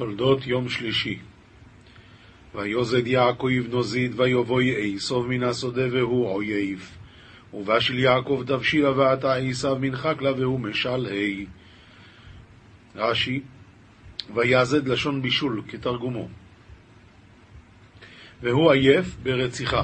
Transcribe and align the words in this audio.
תולדות 0.00 0.46
יום 0.46 0.68
שלישי. 0.68 1.18
ויוזד 2.54 3.06
יעקב 3.06 3.48
נוזיד 3.70 4.20
ויבואי 4.20 4.94
עשוב 4.96 5.26
מן 5.26 5.42
השדה 5.42 5.82
והוא 5.92 6.34
אויב 6.34 6.90
ובשל 7.54 7.98
יעקב 7.98 8.42
דבשילה 8.46 8.90
ועתה 8.90 9.34
עשיו 9.34 9.76
מן 9.80 9.96
חקלה 9.96 10.32
והוא 10.32 10.60
משל 10.60 11.06
ה' 11.06 11.44
רש"י 12.96 13.40
ויעזד 14.34 14.88
לשון 14.88 15.22
בישול 15.22 15.62
כתרגומו. 15.68 16.28
והוא 18.42 18.72
עייף 18.72 19.16
ברציחה. 19.22 19.82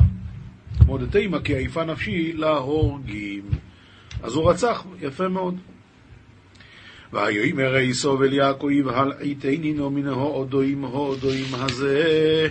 כמו 0.78 0.98
דתימה 0.98 1.40
כי 1.40 1.56
עייפה 1.56 1.84
נפשי 1.84 2.32
להורגים. 2.32 3.44
אז 4.22 4.34
הוא 4.34 4.50
רצח, 4.50 4.84
יפה 5.00 5.28
מאוד 5.28 5.56
ויאמר 7.12 7.74
עשו 7.74 8.24
אל 8.24 8.32
יעקב 8.32 8.88
הלעיתני 8.88 9.72
נו 9.72 9.90
מן 9.90 10.06
ההודוים 10.06 10.84
ההודוים 10.84 11.54
הזה 11.54 12.48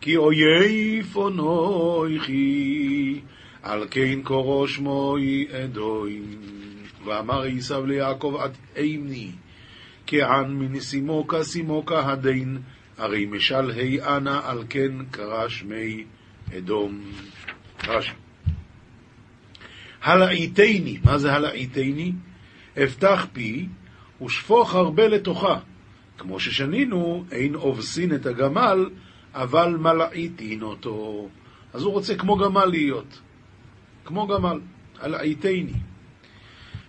כי 0.00 0.16
אויב 0.16 1.16
אונויכי 1.16 3.20
על 3.62 3.86
כן 3.90 4.22
קורו 4.22 4.68
שמוי 4.68 5.46
אדוים 5.64 6.24
ואמר 7.04 7.42
עשיו 7.42 7.86
ליעקב 7.86 8.36
עד 8.40 8.52
אימני 8.76 9.30
כען 10.06 10.52
מנסימוקה 10.52 11.44
סימוקה 11.44 12.12
הדין 12.12 12.58
הרי 12.98 13.26
משל 13.26 13.70
ה' 13.70 14.16
אנה 14.16 14.40
על 14.44 14.64
כן 14.68 14.92
קרא 15.10 15.48
שמי 15.48 16.04
אדום. 16.58 17.00
רש"י. 17.88 18.12
הלעיתני, 20.02 20.98
מה 21.04 21.18
זה 21.18 21.32
הלעיתני? 21.32 22.12
אפתח 22.84 23.26
פי 23.32 23.66
ושפוך 24.24 24.74
הרבה 24.74 25.08
לתוכה. 25.08 25.58
כמו 26.18 26.40
ששנינו, 26.40 27.24
אין 27.32 27.54
אובסין 27.54 28.14
את 28.14 28.26
הגמל, 28.26 28.90
אבל 29.34 29.76
מלעיתין 29.76 30.62
אותו. 30.62 31.28
אז 31.72 31.82
הוא 31.82 31.92
רוצה 31.92 32.14
כמו 32.14 32.36
גמל 32.36 32.64
להיות. 32.64 33.20
כמו 34.04 34.26
גמל, 34.26 34.60
הלעיתני. 35.00 35.72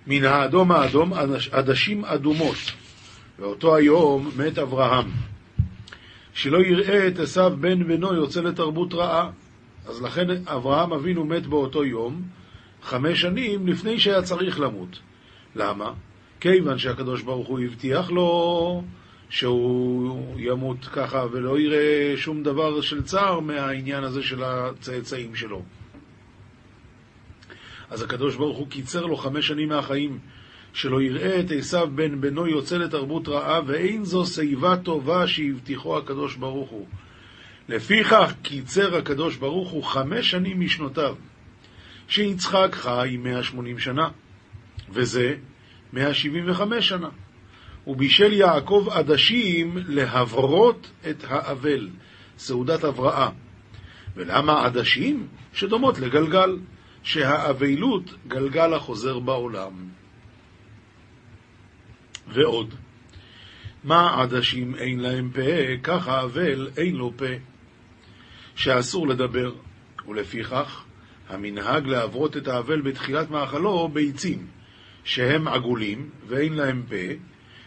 מן 0.08 0.24
האדום 0.24 0.72
האדום 0.72 1.14
עדשים 1.52 2.06
אדומות. 2.06 2.58
ואותו 3.40 3.76
היום 3.76 4.32
מת 4.38 4.58
אברהם. 4.58 5.12
שלא 6.34 6.58
יראה 6.58 7.08
את 7.08 7.20
עשיו 7.20 7.54
בן 7.60 7.88
בנו 7.88 8.14
יוצא 8.14 8.42
לתרבות 8.42 8.94
רעה. 8.94 9.32
אז 9.88 10.02
לכן 10.02 10.28
אברהם 10.46 10.94
אבינו 10.94 11.26
מת 11.26 11.48
באותו 11.48 11.86
יום, 11.86 12.22
חמש 12.84 13.22
שנים 13.22 13.68
לפני 13.68 14.00
שהיה 14.00 14.22
צריך 14.22 14.60
למות. 14.60 15.00
למה? 15.56 15.94
כיוון 16.40 16.78
שהקדוש 16.78 17.22
ברוך 17.22 17.48
הוא 17.48 17.60
הבטיח 17.60 18.12
לו 18.12 18.84
שהוא 19.30 20.40
ימות 20.40 20.86
ככה 20.86 21.26
ולא 21.32 21.60
יראה 21.60 22.14
שום 22.18 22.44
דבר 22.44 22.82
של 22.82 23.04
צער 23.04 23.40
מהעניין 23.40 24.04
הזה 24.04 24.24
של 24.24 24.44
הצאצאים 24.44 25.36
שלו. 25.36 25.64
אז 27.90 28.02
הקדוש 28.02 28.36
ברוך 28.36 28.58
הוא 28.58 28.68
קיצר 28.68 29.06
לו 29.06 29.16
חמש 29.16 29.48
שנים 29.48 29.70
מהחיים, 29.70 30.20
שלא 30.74 31.02
יראה 31.02 31.40
את 31.40 31.52
עשיו 31.52 31.90
בן 31.96 32.22
בנו 32.22 32.48
יוצא 32.48 32.78
לתרבות 32.78 33.28
רעה, 33.28 33.62
ואין 33.68 34.06
זו 34.06 34.26
שיבה 34.26 34.78
טובה 34.78 35.28
שהבטיחו 35.28 35.98
הקדוש 35.98 36.36
ברוך 36.36 36.70
הוא. 36.70 36.88
לפיכך 37.70 38.34
קיצר 38.42 38.96
הקדוש 38.96 39.36
ברוך 39.36 39.70
הוא 39.70 39.84
חמש 39.84 40.32
שנים 40.32 40.60
משנותיו, 40.60 41.16
שיצחק 42.08 42.70
חי 42.72 43.18
180 43.20 43.80
שנה, 43.80 44.10
וזה 44.90 45.36
175 45.94 46.90
שנה. 46.90 47.10
ובישל 47.88 48.34
יעקב 48.34 48.88
עדשים 48.92 49.78
להברות 49.88 50.92
את 51.10 51.24
האבל, 51.28 51.90
סעודת 52.38 52.84
הבראה. 52.84 53.30
ולמה 54.16 54.66
עדשים? 54.66 55.28
שדומות 55.54 56.00
לגלגל, 56.00 56.58
שהאבלות 57.04 58.14
גלגל 58.28 58.74
החוזר 58.74 59.20
בעולם. 59.20 59.90
ועוד, 62.28 62.74
מה 63.84 64.22
עדשים 64.22 64.76
אין 64.76 65.00
להם 65.00 65.30
פה, 65.34 65.78
כך 65.84 66.08
האבל 66.08 66.70
אין 66.78 66.96
לו 66.96 67.14
פה, 67.18 67.26
שאסור 68.56 69.08
לדבר, 69.08 69.54
ולפיכך 70.08 70.84
המנהג 71.30 71.88
להברות 71.88 72.38
את 72.38 72.48
האבל 72.48 72.82
בתחילת 72.82 73.30
מאכלו 73.30 73.90
ביצים, 73.94 74.48
שהם 75.08 75.48
עגולים 75.48 76.10
ואין 76.28 76.54
להם 76.54 76.84
פה, 76.90 77.14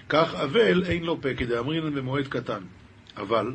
כך 0.08 0.34
אבל 0.34 0.84
אין 0.84 1.04
לו 1.04 1.20
פה, 1.20 1.34
כדאמרינן 1.34 1.94
במועד 1.94 2.28
קטן. 2.28 2.62
אבל, 3.16 3.54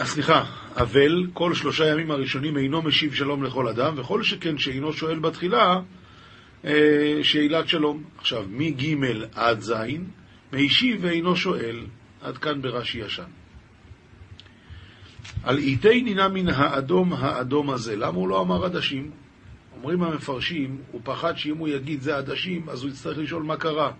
אה, 0.00 0.04
סליחה, 0.04 0.44
אבל 0.76 1.26
כל 1.32 1.54
שלושה 1.54 1.86
ימים 1.86 2.10
הראשונים 2.10 2.56
אינו 2.56 2.82
משיב 2.82 3.14
שלום 3.14 3.42
לכל 3.42 3.68
אדם, 3.68 3.94
וכל 3.96 4.22
שכן 4.22 4.58
שאינו 4.58 4.92
שואל 4.92 5.18
בתחילה, 5.18 5.80
אה, 6.64 7.18
שאלת 7.22 7.68
שלום. 7.68 8.02
עכשיו, 8.18 8.44
מג' 8.50 8.96
עד 9.34 9.60
ז', 9.60 9.74
מישיב 10.52 10.98
ואינו 11.00 11.36
שואל, 11.36 11.86
עד 12.22 12.38
כאן 12.38 12.62
ברש"י 12.62 12.98
ישן. 12.98 13.30
על 15.42 15.58
איתי 15.58 16.02
נינה 16.02 16.28
מן 16.28 16.48
האדום 16.48 17.12
האדום 17.12 17.70
הזה. 17.70 17.96
למה 17.96 18.18
הוא 18.18 18.28
לא 18.28 18.40
אמר 18.40 18.64
עדשים? 18.64 19.10
אומרים 19.82 20.02
המפרשים, 20.02 20.78
הוא 20.92 21.00
פחד 21.04 21.36
שאם 21.36 21.56
הוא 21.56 21.68
יגיד 21.68 22.00
זה 22.00 22.16
עדשים, 22.16 22.68
אז 22.68 22.82
הוא 22.82 22.90
יצטרך 22.90 23.18
לשאול 23.18 23.42
מה 23.42 23.56
קרה. 23.56 23.92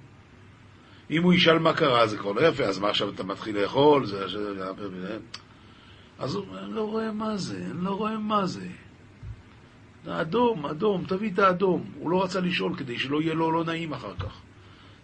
אם 1.10 1.22
הוא 1.22 1.34
ישאל 1.34 1.58
מה 1.58 1.74
קרה, 1.74 2.06
זה 2.06 2.18
כבר 2.18 2.32
לא 2.32 2.40
יפה, 2.40 2.64
אז 2.64 2.78
מה 2.78 2.88
עכשיו 2.88 3.10
אתה 3.10 3.24
מתחיל 3.24 3.58
לאכול? 3.58 4.06
זה... 4.06 4.24
אז 6.18 6.34
הוא 6.34 6.44
אומר, 6.46 6.64
אני 6.64 6.74
לא 6.74 6.82
רואה 6.82 7.12
מה 7.12 7.36
זה, 7.36 7.66
אני 7.70 7.84
לא 7.84 7.90
רואה 7.90 8.18
מה 8.18 8.46
זה. 8.46 8.66
אדום, 10.08 10.66
אדום, 10.66 11.04
תביא 11.08 11.30
את 11.30 11.38
האדום. 11.38 11.84
הוא 11.98 12.10
לא 12.10 12.24
רצה 12.24 12.40
לשאול 12.40 12.76
כדי 12.76 12.98
שלא 12.98 13.22
יהיה 13.22 13.34
לו 13.34 13.52
לא 13.52 13.64
נעים 13.64 13.92
אחר 13.92 14.14
כך. 14.14 14.40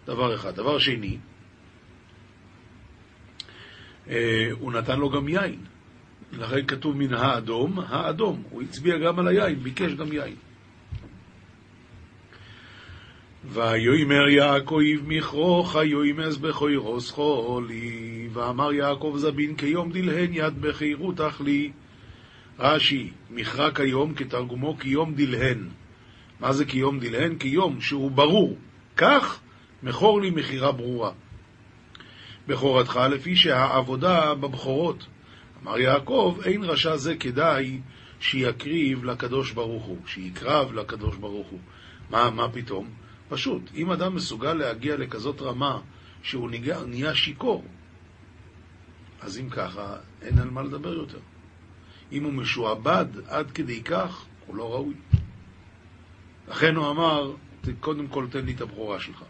דבר 0.05 0.35
אחד. 0.35 0.55
דבר 0.55 0.79
שני, 0.79 1.17
אה, 4.09 4.49
הוא 4.51 4.73
נתן 4.73 4.99
לו 4.99 5.09
גם 5.09 5.27
יין. 5.29 5.59
לכן 6.31 6.65
כתוב 6.67 6.97
מן 6.97 7.13
האדום, 7.13 7.79
האדום. 7.79 8.43
הוא 8.49 8.61
הצביע 8.61 8.97
גם 8.97 9.19
על 9.19 9.27
היין, 9.27 9.59
ביקש 9.63 9.93
גם 9.93 10.13
יין. 10.13 10.35
ויאמר 13.49 14.29
יעקב 14.29 14.79
מכרוך 15.07 15.75
יאמז 15.75 16.37
בכוירוס 16.37 17.11
חולי. 17.11 18.27
ואמר 18.33 18.73
יעקב 18.73 19.13
זבין 19.17 19.55
כיום 19.55 19.91
דלהן 19.91 20.29
יד 20.33 20.61
בחירות 20.61 21.21
אכלי 21.21 21.71
רש"י, 22.59 23.09
מכרע 23.29 23.71
כיום 23.71 24.13
כתרגומו 24.13 24.77
כיום 24.77 25.13
דלהן 25.13 25.67
מה 26.39 26.53
זה 26.53 26.65
כיום 26.65 26.99
דלהן? 26.99 27.37
כיום 27.37 27.81
שהוא 27.81 28.11
ברור. 28.11 28.57
כך 28.97 29.39
מכור 29.83 30.21
לי 30.21 30.29
מכירה 30.29 30.71
ברורה. 30.71 31.11
בכורתך 32.47 32.99
לפי 33.11 33.35
שהעבודה 33.35 34.35
בבכורות. 34.35 35.05
אמר 35.63 35.79
יעקב, 35.79 36.37
אין 36.45 36.63
רשע 36.63 36.97
זה 36.97 37.15
כדאי 37.15 37.79
שיקריב 38.19 39.05
לקדוש 39.05 39.51
ברוך 39.51 39.83
הוא, 39.83 39.97
שיקרב 40.05 40.73
לקדוש 40.73 41.15
ברוך 41.15 41.47
הוא. 41.47 41.59
מה, 42.09 42.29
מה 42.29 42.49
פתאום? 42.49 42.89
פשוט, 43.29 43.61
אם 43.75 43.91
אדם 43.91 44.15
מסוגל 44.15 44.53
להגיע 44.53 44.97
לכזאת 44.97 45.41
רמה 45.41 45.79
שהוא 46.23 46.49
נהיה, 46.49 46.85
נהיה 46.85 47.15
שיכור, 47.15 47.65
אז 49.21 49.39
אם 49.39 49.49
ככה, 49.49 49.95
אין 50.21 50.39
על 50.39 50.49
מה 50.49 50.61
לדבר 50.61 50.93
יותר. 50.93 51.19
אם 52.11 52.23
הוא 52.23 52.33
משועבד 52.33 53.05
עד 53.27 53.51
כדי 53.51 53.83
כך, 53.83 54.25
הוא 54.47 54.55
לא 54.55 54.73
ראוי. 54.73 54.93
לכן 56.47 56.75
הוא 56.75 56.89
אמר, 56.89 57.33
קודם 57.79 58.07
כל 58.07 58.27
תן 58.29 58.45
לי 58.45 58.53
את 58.53 58.61
הבכורה 58.61 58.99
שלך. 58.99 59.23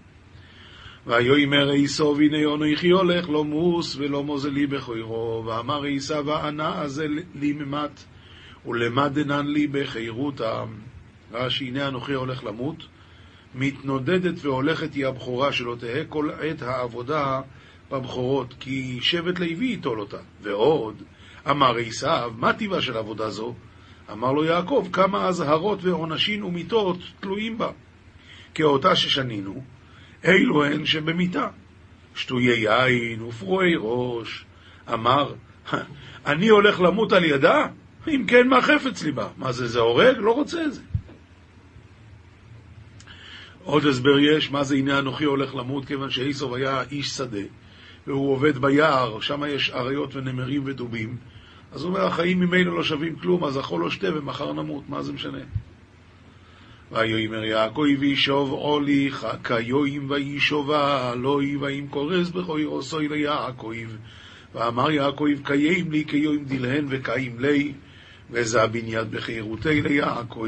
ויאמר 1.07 1.69
עשו 1.83 2.17
הנה 2.19 2.53
אנוכי 2.53 2.89
הולך 2.89 3.29
לא 3.29 3.43
מוס 3.43 3.95
ולא 3.95 4.23
מוזלי 4.23 4.67
בכוירו 4.67 5.43
ואמר 5.45 5.83
עשו 5.95 6.33
הענה 6.33 6.81
הזה 6.81 7.07
לי 7.35 7.53
ממט 7.53 8.03
ולמדנן 8.65 9.47
לי 9.47 9.67
בחירותה 9.67 10.63
רש"י 11.31 11.67
הנה 11.67 11.88
אנוכי 11.88 12.13
הולך 12.13 12.43
למות 12.43 12.83
מתנודדת 13.57 14.45
והולכת 14.45 14.94
היא 14.94 15.07
הבכורה 15.07 15.51
שלא 15.51 15.75
תהא 15.80 16.04
כל 16.09 16.30
עת 16.42 16.62
העבודה 16.62 17.42
בבכורות 17.92 18.54
כי 18.59 18.98
שבט 19.01 19.39
לוי 19.39 19.65
ייטול 19.65 20.00
אותה 20.00 20.18
ועוד 20.42 21.04
אמר 21.50 21.77
עשו 21.77 22.31
מה 22.38 22.54
טיבה 22.54 22.81
של 22.81 22.98
עבודה 22.98 23.30
זו 23.30 23.54
אמר 24.12 24.31
לו 24.31 24.45
יעקב 24.45 24.88
כמה 24.94 25.27
אזהרות 25.27 25.83
ועונשים 25.83 26.45
ומיתות 26.45 26.98
תלויים 27.19 27.57
בה 27.57 27.71
כאותה 28.56 28.95
ששנינו 28.95 29.63
אלו 30.25 30.65
הן 30.65 30.86
שבמיתה, 30.86 31.48
שטויי 32.15 32.60
יין 32.60 33.21
ופרועי 33.21 33.74
ראש. 33.80 34.45
אמר, 34.94 35.33
אני 36.25 36.48
הולך 36.48 36.81
למות 36.81 37.13
על 37.13 37.24
ידה? 37.24 37.68
אם 38.07 38.25
כן, 38.27 38.48
מה 38.48 38.62
חפץ 38.62 39.03
ליבה? 39.03 39.27
מה 39.38 39.51
זה, 39.51 39.68
זה 39.68 39.80
הורג? 39.80 40.18
לא 40.18 40.31
רוצה 40.31 40.65
את 40.65 40.74
זה. 40.74 40.81
עוד 43.67 43.85
הסבר 43.85 44.19
יש, 44.19 44.51
מה 44.51 44.63
זה 44.63 44.75
הנה 44.75 44.99
אנוכי 44.99 45.23
הולך 45.23 45.55
למות, 45.55 45.85
כיוון 45.85 46.09
שאיסוב 46.09 46.53
היה 46.53 46.83
איש 46.91 47.09
שדה, 47.09 47.41
והוא 48.07 48.31
עובד 48.31 48.57
ביער, 48.57 49.19
שם 49.19 49.43
יש 49.47 49.69
אריות 49.69 50.15
ונמרים 50.15 50.61
ודובים, 50.65 51.17
אז 51.71 51.83
הוא 51.83 51.89
אומר, 51.89 52.05
החיים 52.05 52.39
ממילא 52.39 52.75
לא 52.75 52.83
שווים 52.83 53.15
כלום, 53.15 53.43
אז 53.43 53.59
אכול 53.59 53.81
לא 53.81 53.89
שתה 53.89 54.07
ומחר 54.17 54.53
נמות, 54.53 54.89
מה 54.89 55.03
זה 55.03 55.13
משנה? 55.13 55.37
ויאמר 56.91 57.43
יעקב 57.43 57.85
וישוב 57.99 58.51
עולי 58.51 59.09
כיום 59.43 60.09
וישובה 60.09 61.13
אלוהי 61.13 61.55
ואם 61.55 61.85
קורס 61.89 62.29
בכוי 62.29 62.63
עושוי 62.63 63.07
ליעקב. 63.07 63.87
ואמר 64.55 64.91
יעקב 64.91 65.27
קיים 65.43 65.91
לי 65.91 66.05
כיום 66.07 66.43
דלהן 66.45 66.85
וקיים 66.89 67.39
לי 67.39 67.73
וזה 68.31 68.67
בניית 68.67 69.07
בחירותי 69.07 69.81
ליעקב 69.81 70.47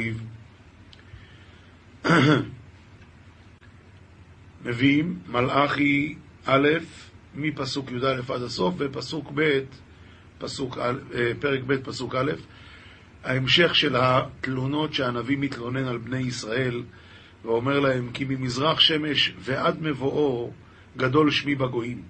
מביאים 4.65 5.19
מלאכי 5.27 6.15
א' 6.45 6.67
מפסוק 7.35 7.91
י"א 7.91 8.33
עד 8.33 8.41
הסוף 8.41 8.75
ופסוק 8.77 9.31
ב', 9.33 9.59
פסוק, 10.37 10.77
אה, 10.77 10.91
פרק 11.39 11.59
ב', 11.67 11.75
פסוק 11.75 12.15
א', 12.15 12.31
ההמשך 13.23 13.75
של 13.75 13.95
התלונות 13.95 14.93
שהנביא 14.93 15.37
מתלונן 15.37 15.83
על 15.85 15.97
בני 15.97 16.19
ישראל 16.19 16.83
ואומר 17.45 17.79
להם 17.79 18.11
כי 18.13 18.25
ממזרח 18.29 18.79
שמש 18.79 19.33
ועד 19.39 19.81
מבואו 19.81 20.51
גדול 20.97 21.31
שמי 21.31 21.55
בגויים. 21.55 22.01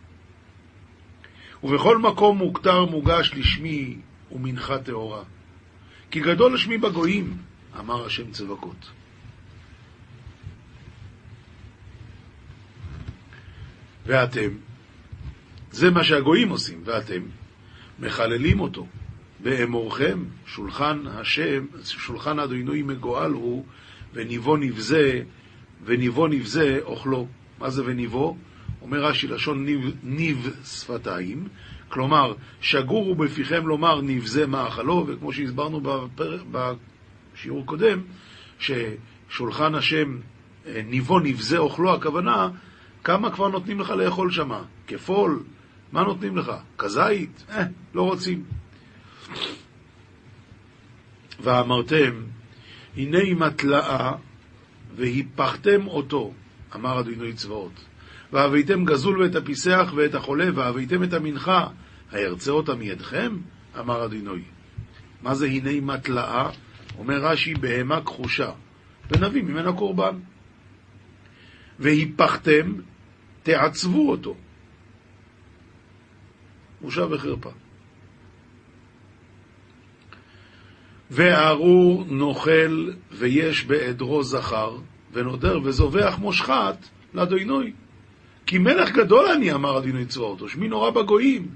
ובכל 1.64 1.98
מקום 1.98 2.38
מוכתר 2.38 2.86
מוגש 2.86 3.32
לשמי 3.36 3.98
ומנחה 4.32 4.78
טהורה. 4.78 5.24
כי 6.12 6.20
גדול 6.20 6.58
שמי 6.58 6.78
בגויים, 6.78 7.38
אמר 7.80 8.06
השם 8.06 8.32
צבקות. 8.32 8.99
ואתם, 14.10 14.50
זה 15.72 15.92
מה 15.92 16.04
שהגויים 16.04 16.50
עושים, 16.50 16.82
ואתם 16.86 17.22
מחללים 18.00 18.60
אותו. 18.60 18.88
באמורכם, 19.40 20.24
שולחן 20.46 21.08
השם, 21.08 21.66
שולחן 21.84 22.40
אדוני 22.40 22.82
מגואל 22.82 23.32
הוא, 23.32 23.66
וניבו 24.14 24.58
נבזה, 24.58 25.22
וניבו 25.86 26.28
נבזה 26.28 26.80
אוכלו. 26.84 27.28
מה 27.60 27.70
זה 27.70 27.84
וניבו? 27.86 28.38
אומר 28.82 29.04
רש"י, 29.04 29.28
לשון 29.28 29.66
ניב, 29.66 29.96
ניב 30.04 30.50
שפתיים, 30.66 31.48
כלומר, 31.90 32.34
שגורו 32.62 33.16
בפיכם 33.16 33.68
לומר 33.68 34.02
נבזה 34.02 34.48
מאכלו, 34.48 35.06
וכמו 35.08 35.34
שהסברנו 35.34 35.82
בפר... 35.82 36.44
בשיעור 36.52 37.66
קודם, 37.66 38.02
ששולחן 38.60 39.76
השם 39.76 40.18
אה, 40.68 40.82
ניבו 40.86 41.20
נבזה 41.20 41.58
אוכלו, 41.58 41.94
הכוונה, 41.94 42.50
כמה 43.04 43.32
כבר 43.32 43.48
נותנים 43.48 43.80
לך 43.80 43.90
לאכול 43.90 44.32
שמה? 44.32 44.64
כפול? 44.88 45.44
מה 45.92 46.04
נותנים 46.04 46.38
לך? 46.38 46.52
כזית? 46.78 47.46
אה, 47.50 47.64
לא 47.94 48.02
רוצים. 48.02 48.44
ואמרתם, 51.40 52.24
הנה 52.98 53.34
מתלאה, 53.36 54.12
והיפכתם 54.96 55.88
אותו, 55.88 56.34
אמר 56.76 57.00
אדוני 57.00 57.34
צבאות. 57.34 57.86
והבאתם 58.34 58.86
גזול 58.86 59.22
ואת 59.22 59.36
הפיסח 59.36 59.94
ואת 59.96 60.16
החולה, 60.16 60.46
והבאתם 60.56 61.04
את 61.04 61.14
המנחה, 61.14 61.68
הירצה 62.12 62.52
אותה 62.52 62.76
מידכם? 62.76 63.38
אמר 63.80 64.06
אדוני. 64.06 64.42
מה 65.22 65.36
זה 65.36 65.46
הנה 65.46 65.82
מתלאה? 65.82 66.50
אומר 66.98 67.18
רש"י, 67.18 67.54
בהמה 67.54 68.02
כחושה, 68.02 68.52
ונביא 69.12 69.44
ממנה 69.44 69.74
קורבן. 69.74 70.20
והיפכתם, 71.80 72.74
תעצבו 73.44 74.12
אותו. 74.12 74.36
בושה 76.82 77.06
וחרפה. 77.10 77.50
וארור 81.12 82.06
נוכל 82.08 82.92
ויש 83.12 83.66
בעדרו 83.66 84.24
זכר, 84.24 84.78
ונודר 85.14 85.60
וזובח 85.64 86.18
מושחת 86.20 86.90
לאדוינוי. 87.14 87.74
כי 88.46 88.58
מלך 88.58 88.92
גדול 88.92 89.26
אני, 89.26 89.54
אמר 89.54 89.78
אדינוי 89.78 90.06
צבאות, 90.06 90.42
ושמי 90.42 90.68
נורא 90.68 90.90
בגויים. 90.90 91.48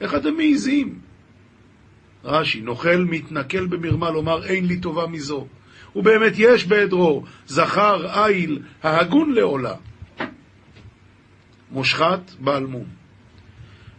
איך 0.00 0.14
אתם 0.14 0.34
מעיזים? 0.34 0.98
רש"י, 2.24 2.60
נוכל 2.60 3.04
מתנכל 3.10 3.66
במרמה 3.66 4.10
לומר 4.10 4.44
אין 4.44 4.66
לי 4.66 4.80
טובה 4.80 5.06
מזו. 5.06 5.46
ובאמת 5.96 6.32
יש 6.36 6.66
בעדרו 6.66 7.24
זכר 7.46 8.26
איל 8.26 8.62
ההגון 8.82 9.32
לעולה. 9.32 9.74
מושחת 11.70 12.30
בעל 12.38 12.66
מום. 12.66 12.86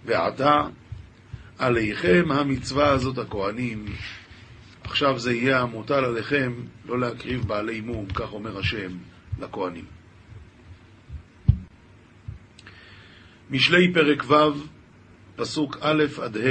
ועתה 0.05 0.61
עליכם 1.57 2.25
המצווה 2.31 2.91
הזאת 2.91 3.17
הכהנים 3.17 3.85
עכשיו 4.83 5.19
זה 5.19 5.33
יהיה 5.33 5.61
המוטל 5.61 6.05
עליכם 6.05 6.53
לא 6.85 6.99
להקריב 6.99 7.47
בעלי 7.47 7.81
מום, 7.81 8.05
כך 8.05 8.33
אומר 8.33 8.59
השם 8.59 8.91
לכהנים. 9.39 9.85
משלי 13.49 13.93
פרק 13.93 14.23
ו', 14.29 14.33
פסוק 15.35 15.77
א' 15.81 16.03
עד 16.21 16.37
ה', 16.37 16.41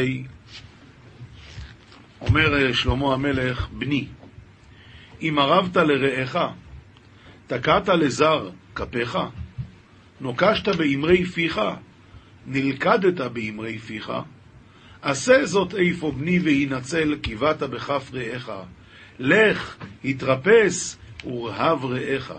אומר 2.20 2.54
אה, 2.54 2.74
שלמה 2.74 3.14
המלך, 3.14 3.68
בני, 3.68 4.06
אם 5.22 5.38
ערבת 5.38 5.76
לרעך, 5.76 6.36
תקעת 7.46 7.88
לזר 7.88 8.50
כפיך, 8.74 9.18
נוקשת 10.20 10.68
באמרי 10.68 11.24
פיך, 11.24 11.60
נלכדת 12.46 13.20
באמרי 13.20 13.78
פיך, 13.78 14.12
עשה 15.02 15.46
זאת 15.46 15.74
איפה 15.74 16.10
בני 16.10 16.38
והינצל, 16.38 17.16
כי 17.22 17.34
באת 17.34 17.62
בכף 17.62 18.10
רעך. 18.14 18.50
לך, 19.18 19.76
התרפס, 20.04 20.98
ורהב 21.24 21.84
רעך. 21.84 22.32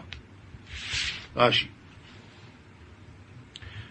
רש"י 1.36 1.68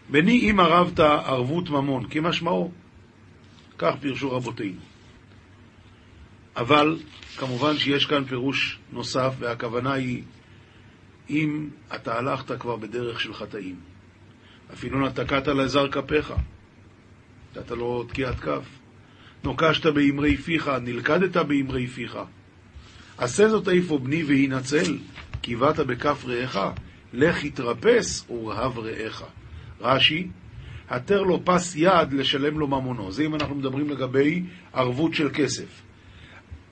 בני 0.09 0.51
אם 0.51 0.61
ערבת 0.61 1.01
ערבות 1.01 1.71
ממון, 1.71 2.07
כמשמעו. 2.11 2.73
כך 3.79 3.95
פירשו 4.01 4.33
רבותינו. 4.33 4.81
אבל 6.57 6.99
כמובן 7.37 7.79
שיש 7.79 8.07
כאן 8.07 8.25
פירוש 8.25 8.79
נוסף, 8.93 9.35
והכוונה 9.39 9.93
היא 9.93 10.23
אם 11.31 11.69
אתה 11.95 12.19
הלכת 12.19 12.61
כבר 12.61 12.77
בדרך 12.77 13.21
של 13.21 13.35
חטאים. 13.35 13.77
אפילו 14.73 15.07
נתקעת 15.07 15.49
לזר 15.49 15.89
כפיך. 15.89 16.35
נתת 17.57 17.71
לו 17.71 18.05
תקיעת 18.05 18.41
כף. 18.41 18.65
נוקשת 19.45 19.87
באמרי 19.87 20.37
פיך, 20.37 20.71
נלכדת 20.83 21.37
באמרי 21.37 21.87
פיך. 21.87 22.19
עשה 23.19 23.49
זאת 23.49 23.69
איפה 23.69 23.99
בני 23.99 24.25
והינצל, 24.25 24.99
כי 25.43 25.57
באת 25.57 25.81
בכף 25.81 26.25
רעך, 26.25 26.59
לך 27.13 27.45
התרפס 27.45 28.31
ורהב 28.31 28.79
רעך. 28.79 29.23
רש"י, 29.81 30.29
התר 30.89 31.23
לו 31.23 31.45
פס 31.45 31.77
יד 31.77 32.13
לשלם 32.13 32.59
לו 32.59 32.67
ממונו. 32.67 33.13
זה 33.13 33.23
אם 33.23 33.35
אנחנו 33.35 33.55
מדברים 33.55 33.91
לגבי 33.91 34.43
ערבות 34.73 35.15
של 35.15 35.31
כסף. 35.35 35.84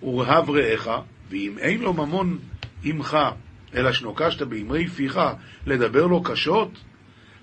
ורהב 0.03 0.51
רעך, 0.51 0.89
ואם 1.31 1.59
אין 1.59 1.81
לו 1.81 1.93
ממון 1.93 2.39
עמך, 2.85 3.19
אלא 3.75 3.93
שנוקשת 3.93 4.43
באמרי 4.43 4.87
פיך, 4.87 5.21
לדבר 5.67 6.07
לו 6.07 6.23
קשות, 6.23 6.71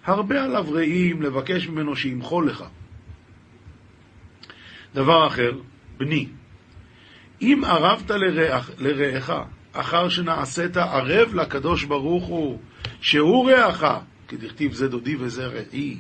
הרבה 0.06 0.44
עליו 0.44 0.66
רעים 0.72 1.22
לבקש 1.22 1.68
ממנו 1.68 1.96
שימחול 1.96 2.50
לך. 2.50 2.64
דבר 4.96 5.28
אחר, 5.28 5.52
בני, 5.98 6.28
אם 7.42 7.62
ערבת 7.68 8.12
לרעך, 8.78 9.32
אחר 9.74 10.10
שנעשית 10.10 10.78
ערב 10.78 11.36
לקדוש 11.36 11.84
ברוך 11.84 12.26
הוא, 12.26 12.60
שהוא 13.02 13.52
רעך, 13.52 13.84
כדכתיב 14.28 14.74
זה 14.74 14.88
דודי 14.88 15.16
וזה 15.20 15.48
רעי, 15.48 15.98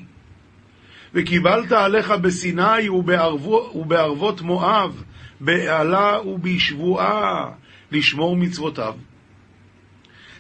וקיבלת 1.14 1.72
עליך 1.72 2.12
בסיני 2.12 2.90
ובערבו, 2.90 3.72
ובערבות 3.76 4.42
מואב, 4.42 5.04
בעלה 5.40 6.22
ובשבועה, 6.22 7.52
לשמור 7.92 8.38
מצוותיו. 8.38 8.96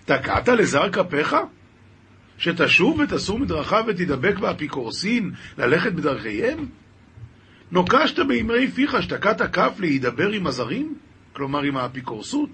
תקעת 0.05 0.47
לזר 0.47 0.89
כפיך? 0.89 1.35
שתשוב 2.37 2.99
ותסור 2.99 3.39
מדרכיו 3.39 3.83
ותדבק 3.87 4.37
באפיקורסין, 4.37 5.31
ללכת 5.57 5.91
בדרכיהם? 5.91 6.65
נוקשת 7.71 8.19
באמרי 8.19 8.71
פיך, 8.71 9.01
שתקעת 9.01 9.41
כף 9.41 9.75
להידבר 9.79 10.29
עם 10.29 10.47
הזרים? 10.47 10.95
כלומר 11.33 11.61
עם 11.61 11.77
האפיקורסות? 11.77 12.49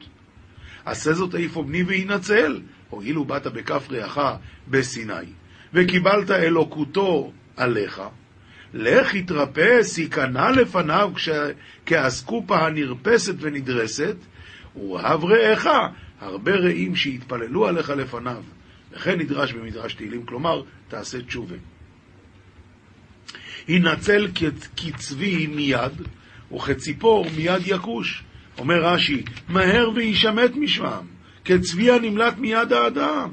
עשה 0.86 1.14
זאת 1.14 1.36
איפה 1.36 1.64
בני 1.64 1.84
וינצל, 1.84 2.62
הואיל 2.90 3.24
באת 3.28 3.48
בכף 3.48 3.88
רעך 3.92 4.20
בסיני, 4.68 5.26
וקיבלת 5.74 6.32
אלוקותו 6.32 7.32
עליך. 7.58 8.02
לך 8.76 9.14
התרפס, 9.14 9.98
היכנע 9.98 10.52
לפניו 10.52 11.12
כאסקופה 11.86 12.58
הנרפסת 12.68 13.36
ונדרסת, 13.40 14.16
ורהב 14.76 15.26
רעך, 15.26 15.68
הרבה 16.20 16.52
רעים 16.56 16.96
שיתפללו 16.96 17.68
עליך 17.68 17.90
לפניו. 17.90 18.44
וכן 18.92 19.20
נדרש 19.20 19.54
במדרש 19.54 19.94
תהילים, 19.94 20.26
כלומר, 20.26 20.62
תעשה 20.88 21.22
תשובה. 21.22 21.56
הנצל 23.68 24.28
כצבי 24.78 25.48
מיד, 25.48 26.02
וכציפור 26.56 27.26
מיד 27.38 27.62
יכוש. 27.66 28.24
אומר 28.58 28.86
רש"י, 28.86 29.24
מהר 29.50 29.90
וישמט 29.96 30.56
משם, 30.56 31.06
כצבי 31.46 31.92
הנמלט 31.92 32.38
מיד 32.38 32.74
האדם. 32.74 33.30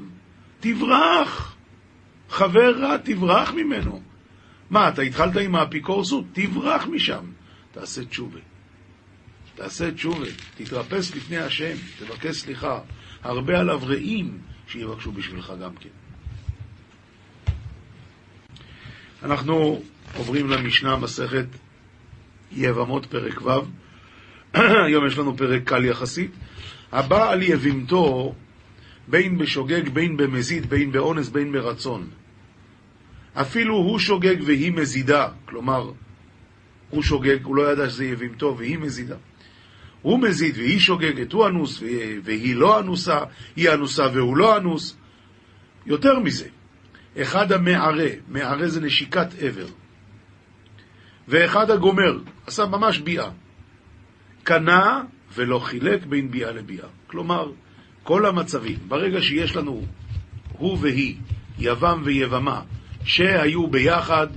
תברח. 0.59 1.55
חבר 2.29 2.79
רע, 2.79 2.97
תברח 2.97 3.53
ממנו. 3.53 4.12
מה, 4.73 4.89
אתה 4.89 5.01
התחלת 5.01 5.37
עם 5.37 5.55
האפיקורסות? 5.55 6.25
תברח 6.33 6.85
משם. 6.85 7.25
תעשה 7.71 8.05
תשובה. 8.05 8.39
תעשה 9.55 9.91
תשובה, 9.91 10.27
תתרפס 10.57 11.15
לפני 11.15 11.37
השם, 11.37 11.75
תבקש 11.99 12.35
סליחה. 12.41 12.79
הרבה 13.23 13.59
עליו 13.59 13.79
רעים 13.83 14.37
שיבקשו 14.67 15.11
בשבילך 15.11 15.53
גם 15.61 15.75
כן. 15.75 15.89
אנחנו 19.23 19.81
עוברים 20.15 20.49
למשנה 20.49 20.97
מסכת 20.97 21.45
יבמות 22.51 23.05
פרק 23.05 23.41
ו', 23.41 23.49
היום 24.87 25.07
יש 25.07 25.17
לנו 25.17 25.37
פרק 25.37 25.63
קל 25.63 25.85
יחסית. 25.85 26.31
הבא 26.91 27.31
על 27.31 27.41
יבימתו 27.41 28.35
בין 29.07 29.37
בשוגג, 29.37 29.89
בין 29.89 30.17
במזיד, 30.17 30.69
בין 30.69 30.91
באונס, 30.91 31.29
בין 31.29 31.51
ברצון. 31.51 32.07
אפילו 33.33 33.75
הוא 33.75 33.99
שוגג 33.99 34.35
והיא 34.45 34.71
מזידה, 34.71 35.27
כלומר, 35.45 35.91
הוא 36.89 37.03
שוגג, 37.03 37.43
הוא 37.43 37.55
לא 37.55 37.71
ידע 37.71 37.89
שזה 37.89 38.05
יבימתו 38.05 38.55
והיא 38.57 38.77
מזידה. 38.77 39.15
הוא 40.01 40.19
מזיד 40.19 40.57
והיא 40.57 40.79
שוגגת, 40.79 41.33
הוא 41.33 41.47
אנוס 41.47 41.83
והיא 42.23 42.55
לא 42.55 42.79
אנוסה, 42.79 43.19
היא 43.55 43.69
אנוסה 43.69 44.07
והוא 44.13 44.37
לא 44.37 44.57
אנוס. 44.57 44.97
יותר 45.85 46.19
מזה, 46.19 46.47
אחד 47.21 47.51
המערה, 47.51 48.09
מערה 48.27 48.67
זה 48.67 48.81
נשיקת 48.81 49.27
עבר, 49.39 49.67
ואחד 51.27 51.71
הגומר, 51.71 52.19
עשה 52.47 52.65
ממש 52.65 52.99
ביאה. 52.99 53.29
קנה 54.43 55.01
ולא 55.33 55.59
חילק 55.59 56.05
בין 56.05 56.31
ביאה 56.31 56.51
לביאה. 56.51 56.87
כלומר, 57.07 57.51
כל 58.03 58.25
המצבים, 58.25 58.79
ברגע 58.87 59.21
שיש 59.21 59.55
לנו 59.55 59.85
הוא 60.57 60.77
והיא, 60.81 61.15
יבם 61.59 62.01
ויבמה, 62.05 62.61
שהיו 63.05 63.67
ביחד, 63.67 64.27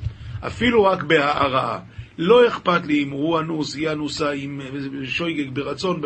אפילו 0.47 0.85
רק 0.85 1.03
בהערעה, 1.03 1.79
לא 2.19 2.49
אכפת 2.49 2.87
לי 2.87 3.03
אם 3.03 3.11
הוא 3.11 3.41
אנוס, 3.41 3.75
היא 3.75 3.91
אנוסה, 3.91 4.33
אם 4.33 4.61
שויגג 5.05 5.55
ברצון, 5.55 6.03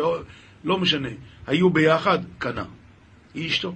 לא 0.63 0.77
משנה. 0.77 1.09
היו 1.47 1.69
ביחד, 1.69 2.19
קנה. 2.37 2.65
היא 3.33 3.47
אשתו. 3.47 3.75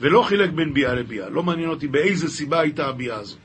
ולא 0.00 0.22
חילק 0.22 0.50
בין 0.50 0.74
ביאה 0.74 0.94
לביאה. 0.94 1.28
לא 1.28 1.42
מעניין 1.42 1.68
אותי 1.68 1.88
באיזה 1.88 2.28
סיבה 2.28 2.60
הייתה 2.60 2.86
הביאה 2.86 3.16
הזאת. 3.16 3.38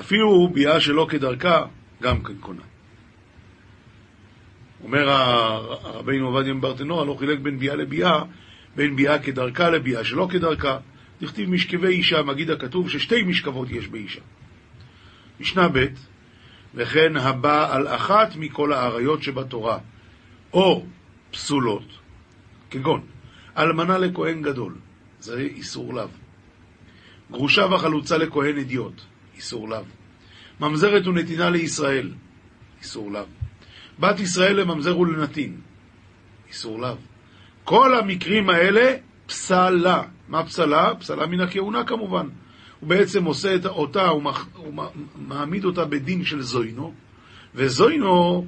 אפילו 0.00 0.48
ביאה 0.48 0.80
שלא 0.80 1.06
כדרכה, 1.10 1.64
גם 2.02 2.22
כן 2.22 2.34
קונה. 2.40 2.62
אומר 4.84 5.10
הרבינו 5.10 6.26
עובדיה 6.26 6.54
מברטנורה, 6.54 7.04
לא 7.04 7.16
חילק 7.18 7.38
בין 7.38 7.58
ביאה 7.58 7.74
לביאה, 7.74 8.22
בין 8.76 8.96
ביאה 8.96 9.18
כדרכה 9.18 9.70
לביאה 9.70 10.04
שלא 10.04 10.28
כדרכה. 10.30 10.78
דכתיב 11.20 11.50
משכבי 11.50 11.88
אישה, 11.88 12.22
מגיד 12.22 12.50
הכתוב 12.50 12.90
ששתי 12.90 13.22
משכבות 13.22 13.70
יש 13.70 13.88
באישה. 13.88 14.20
משנה 15.40 15.68
ב' 15.68 15.86
וכן 16.74 17.16
הבא 17.16 17.74
על 17.76 17.88
אחת 17.88 18.36
מכל 18.36 18.72
האריות 18.72 19.22
שבתורה, 19.22 19.78
או 20.52 20.84
פסולות, 21.30 21.84
כגון 22.70 23.06
אלמנה 23.58 23.98
לכהן 23.98 24.42
גדול, 24.42 24.74
זה 25.20 25.40
איסור 25.40 25.94
לאו. 25.94 26.08
גרושה 27.30 27.66
וחלוצה 27.66 28.18
לכהן 28.18 28.58
אדיוט, 28.58 29.00
איסור 29.36 29.68
לאו. 29.68 29.84
ממזרת 30.60 31.06
ונתינה 31.06 31.50
לישראל, 31.50 32.12
איסור 32.80 33.12
לאו. 33.12 33.24
בת 33.98 34.20
ישראל 34.20 34.60
לממזר 34.60 34.98
ולנתין, 34.98 35.60
איסור 36.48 36.80
לאו. 36.80 36.96
כל 37.64 37.98
המקרים 37.98 38.50
האלה, 38.50 38.96
פסלה. 39.28 40.02
מה 40.28 40.44
פסלה? 40.44 40.94
פסלה 40.94 41.26
מן 41.26 41.40
הכהונה 41.40 41.84
כמובן. 41.84 42.28
הוא 42.80 42.88
בעצם 42.88 43.24
עושה 43.24 43.54
את 43.54 43.66
אותה, 43.66 44.08
הוא, 44.08 44.22
מח, 44.22 44.48
הוא 44.56 44.84
מעמיד 45.16 45.64
אותה 45.64 45.84
בדין 45.84 46.24
של 46.24 46.42
זוינו, 46.42 46.94
וזוינו 47.54 48.46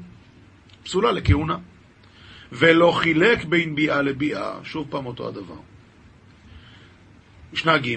פסולה 0.83 1.13
לכהונה. 1.13 1.57
ולא 2.53 2.93
חילק 2.93 3.45
בין 3.45 3.75
ביאה 3.75 4.03
לביאה, 4.03 4.55
שוב 4.65 4.87
פעם 4.91 5.07
אותו 5.07 5.29
הדבר. 5.29 5.61
משנה 7.53 7.79
ג' 7.79 7.97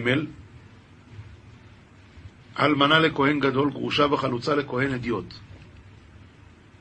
אלמנה 2.59 2.99
לכהן 2.99 3.39
גדול, 3.39 3.69
גרושה 3.69 4.05
וחלוצה 4.11 4.55
לכהן 4.55 4.93
אדיוט. 4.93 5.33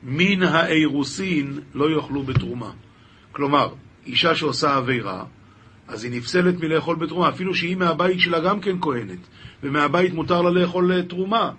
מן 0.03 0.43
האירוסין 0.43 1.59
לא 1.73 1.91
יאכלו 1.91 2.23
בתרומה. 2.23 2.71
כלומר, 3.31 3.73
אישה 4.05 4.35
שעושה 4.35 4.75
עבירה, 4.75 5.25
אז 5.87 6.03
היא 6.03 6.11
נפסלת 6.11 6.59
מלאכול 6.59 6.95
בתרומה, 6.95 7.29
אפילו 7.29 7.55
שהיא 7.55 7.75
מהבית 7.75 8.19
שלה 8.19 8.39
גם 8.39 8.59
כן 8.59 8.75
כהנת, 8.81 9.19
ומהבית 9.63 10.13
מותר 10.13 10.41
לה 10.41 10.49
לאכול 10.49 11.01
תרומה. 11.01 11.51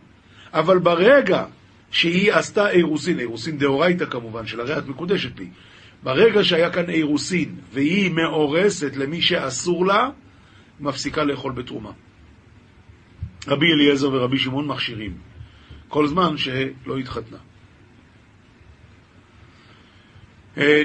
אבל 0.53 0.79
ברגע 0.79 1.45
שהיא 1.91 2.33
עשתה 2.33 2.71
אירוסין, 2.71 3.21
אירוסין 3.21 3.59
דאורייתא 3.59 4.05
כמובן, 4.05 4.47
של 4.47 4.61
הרי 4.61 4.79
את 4.79 4.89
מקודשת 4.89 5.39
לי, 5.39 5.49
ברגע 6.03 6.45
שהיה 6.45 6.71
כאן 6.71 6.91
אירוסין 6.91 7.55
והיא 7.73 8.11
מאורסת 8.11 8.97
למי 8.97 9.23
שאסור 9.23 9.87
לה, 9.87 10.11
מפסיקה 10.81 11.25
לאכול 11.25 11.53
בתרומה. 11.53 11.91
רבי 13.47 13.67
אליעזר 13.73 14.13
ורבי 14.13 14.39
שמעון 14.39 14.67
מכשירים, 14.67 15.17
כל 15.89 16.07
זמן 16.07 16.37
שלא 16.37 16.97
התחתנה. 17.01 17.37
אה, 17.37 17.43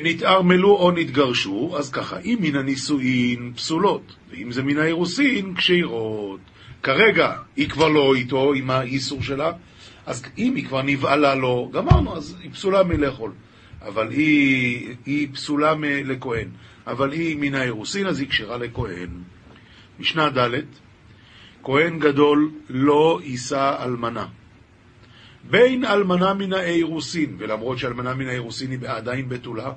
נתערמלו 0.04 0.76
או 0.76 0.92
נתגרשו, 0.92 1.76
אז 1.78 1.92
ככה, 1.92 2.20
אם 2.20 2.38
מן 2.42 2.56
הנישואין 2.56 3.54
פסולות, 3.56 4.16
ואם 4.32 4.52
זה 4.52 4.64
מן 4.64 4.78
האירוסין 4.78 5.54
כשירות. 5.56 6.40
כרגע 6.84 7.34
היא 7.56 7.70
כבר 7.70 7.90
לא 7.90 8.16
איתו, 8.16 8.54
עם 8.54 8.70
האיסור 8.70 9.24
שלה, 9.24 9.52
אז 10.06 10.24
אם 10.38 10.56
היא 10.56 10.66
כבר 10.66 10.82
נבעלה 10.82 11.36
לו, 11.36 11.70
גמרנו, 11.74 12.18
אז 12.18 12.36
היא 12.44 12.52
פסולה 12.52 12.84
מלאכול. 12.84 13.32
אבל 13.82 14.10
היא, 14.12 14.96
היא 15.06 15.28
פסולה 15.34 15.74
לכהן. 16.06 16.48
אבל 16.88 17.12
היא 17.12 17.38
מן 17.38 17.56
האירוסין, 17.56 18.08
אז 18.08 18.20
היא 18.20 18.30
כשרה 18.30 18.58
לכהן. 18.58 19.10
משנה 20.00 20.30
ד' 20.30 20.62
כהן 21.64 22.00
גדול 22.00 22.52
לא 22.70 23.20
יישא 23.24 23.76
אלמנה. 23.84 24.26
בין 25.44 25.86
אלמנה 25.86 26.34
מן 26.34 26.54
האירוסין, 26.54 27.36
ולמרות 27.40 27.78
שאלמנה 27.78 28.14
מן 28.14 28.28
האירוסין 28.28 28.72
היא 28.72 28.80
עדיין 28.84 29.30
בתולה, 29.30 29.72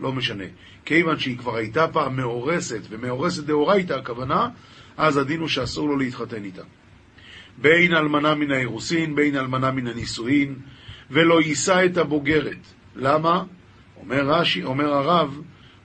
לא 0.00 0.12
משנה. 0.12 0.44
כיוון 0.84 1.18
שהיא 1.18 1.38
כבר 1.38 1.56
הייתה 1.56 1.88
פעם 1.88 2.16
מאורסת, 2.16 2.80
ומאורסת 2.90 3.44
דאורייתא 3.44 3.92
הכוונה, 3.92 4.48
אז 4.96 5.16
הדין 5.16 5.40
הוא 5.40 5.48
שאסור 5.48 5.88
לו 5.88 5.96
להתחתן 5.96 6.44
איתה. 6.44 6.62
בין 7.58 7.94
אלמנה 7.94 8.34
מן 8.34 8.50
האירוסין, 8.50 9.14
בין 9.14 9.36
אלמנה 9.36 9.70
מן 9.70 9.86
הנישואין, 9.86 10.54
ולא 11.10 11.40
יישא 11.40 11.84
את 11.84 11.96
הבוגרת. 11.96 12.66
למה? 12.96 13.44
אומר 13.96 14.28
רש"י, 14.28 14.64
אומר 14.64 14.94
הרב, 14.94 15.40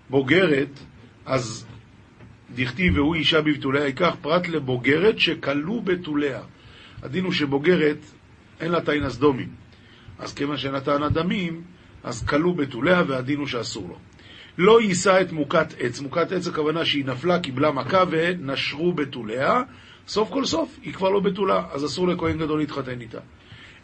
בוגרת, 0.09 0.79
אז 1.25 1.65
דכתיב 2.55 2.97
והוא 2.97 3.15
אישה 3.15 3.41
בבתוליה, 3.41 3.85
ייקח 3.85 4.15
פרט 4.21 4.47
לבוגרת 4.47 5.19
שכלו 5.19 5.81
בתוליה. 5.81 6.41
הדין 7.03 7.23
הוא 7.23 7.33
שבוגרת 7.33 7.97
אין 8.59 8.71
לה 8.71 8.81
תאין 8.81 9.03
הסדומים. 9.03 9.49
אז 10.19 10.33
כיוון 10.33 10.57
שאין 10.57 10.73
לה 10.73 11.05
הדמים, 11.05 11.61
אז 12.03 12.25
כלו 12.25 12.53
בתוליה 12.53 13.03
והדין 13.07 13.39
הוא 13.39 13.47
שאסור 13.47 13.87
לו. 13.89 13.97
לא 14.57 14.81
יישא 14.81 15.21
את 15.21 15.31
מוכת 15.31 15.67
עץ. 15.79 15.99
מוכת 15.99 16.31
עץ 16.31 16.47
הכוונה 16.47 16.85
שהיא 16.85 17.05
נפלה, 17.05 17.39
קיבלה 17.39 17.71
מכה 17.71 18.03
ונשרו 18.09 18.93
בתוליה. 18.93 19.61
סוף 20.07 20.29
כל 20.29 20.45
סוף 20.45 20.79
היא 20.83 20.93
כבר 20.93 21.09
לא 21.09 21.19
בתולה, 21.19 21.63
אז 21.71 21.85
אסור 21.85 22.07
לכהן 22.07 22.37
גדול 22.37 22.59
להתחתן 22.59 23.01
איתה. 23.01 23.19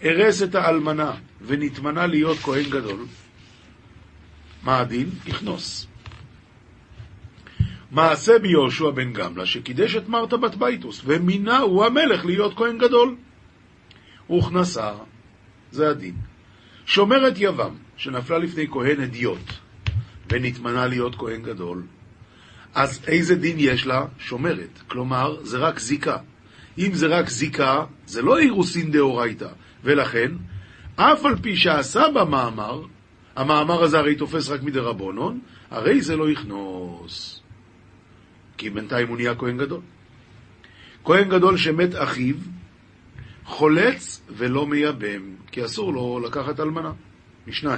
ארס 0.03 0.43
את 0.43 0.55
האלמנה 0.55 1.11
ונתמנה 1.41 2.07
להיות 2.07 2.37
כהן 2.37 2.63
גדול. 2.69 3.05
מה 4.63 4.79
הדין? 4.79 5.09
יכנוס. 5.25 5.87
מעשה 7.91 8.39
ביהושע 8.39 8.89
בן 8.89 9.13
גמלה, 9.13 9.45
שקידש 9.45 9.95
את 9.95 10.09
מרתה 10.09 10.37
בת 10.37 10.55
בייטוס, 10.55 11.01
ומינהו 11.05 11.85
המלך 11.85 12.25
להיות 12.25 12.53
כהן 12.57 12.77
גדול. 12.77 13.15
וכנסה, 14.29 14.91
זה 15.71 15.89
הדין. 15.89 16.15
שומרת 16.85 17.33
יבם, 17.37 17.75
שנפלה 17.97 18.37
לפני 18.37 18.67
כהן 18.71 19.01
אדיוט, 19.01 19.53
ונתמנה 20.31 20.87
להיות 20.87 21.15
כהן 21.15 21.41
גדול, 21.41 21.83
אז 22.73 22.99
איזה 23.07 23.35
דין 23.35 23.55
יש 23.59 23.85
לה? 23.85 24.05
שומרת. 24.19 24.79
כלומר, 24.87 25.43
זה 25.43 25.57
רק 25.57 25.79
זיקה. 25.79 26.17
אם 26.77 26.93
זה 26.93 27.07
רק 27.07 27.29
זיקה, 27.29 27.85
זה 28.05 28.21
לא 28.21 28.39
אירוסין 28.39 28.91
דאורייתא. 28.91 29.49
ולכן, 29.83 30.31
אף 30.95 31.25
על 31.25 31.35
פי 31.35 31.55
שעשה 31.55 32.03
במאמר, 32.15 32.81
המאמר 33.35 33.83
הזה 33.83 33.99
הרי 33.99 34.15
תופס 34.15 34.49
רק 34.49 34.63
מדרבנון, 34.63 35.39
הרי 35.71 36.01
זה 36.01 36.15
לא 36.15 36.29
יכנוס. 36.29 37.41
כי 38.57 38.69
בינתיים 38.69 39.07
הוא 39.07 39.17
נהיה 39.17 39.35
כהן 39.35 39.57
גדול. 39.57 39.81
כהן 41.03 41.29
גדול 41.29 41.57
שמת 41.57 41.89
אחיו, 41.95 42.35
חולץ 43.45 44.21
ולא 44.29 44.67
מייבם, 44.67 45.35
כי 45.51 45.65
אסור 45.65 45.93
לו 45.93 46.19
לקחת 46.25 46.59
אלמנה. 46.59 46.91
משנה 47.47 47.73
ה' 47.73 47.77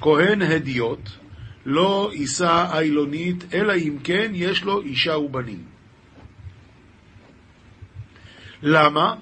כהן 0.00 0.42
הדיוט 0.42 1.10
לא 1.66 2.10
יישא 2.14 2.66
איילונית, 2.72 3.54
אלא 3.54 3.72
אם 3.76 3.96
כן 4.04 4.30
יש 4.34 4.64
לו 4.64 4.80
אישה 4.80 5.16
ובנים. 5.16 5.64
למה? 8.62 9.14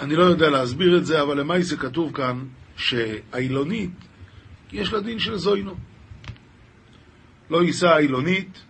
אני 0.00 0.16
לא 0.16 0.22
יודע 0.22 0.50
להסביר 0.50 0.98
את 0.98 1.06
זה, 1.06 1.22
אבל 1.22 1.40
למעשה 1.40 1.76
כתוב 1.76 2.12
כאן 2.12 2.44
שאיילונית, 2.76 3.90
יש 4.72 4.92
לה 4.92 5.00
דין 5.00 5.18
של 5.18 5.36
זוינו. 5.36 5.74
לא 7.50 7.62
יישא 7.62 7.96
אילונית, 7.98 8.62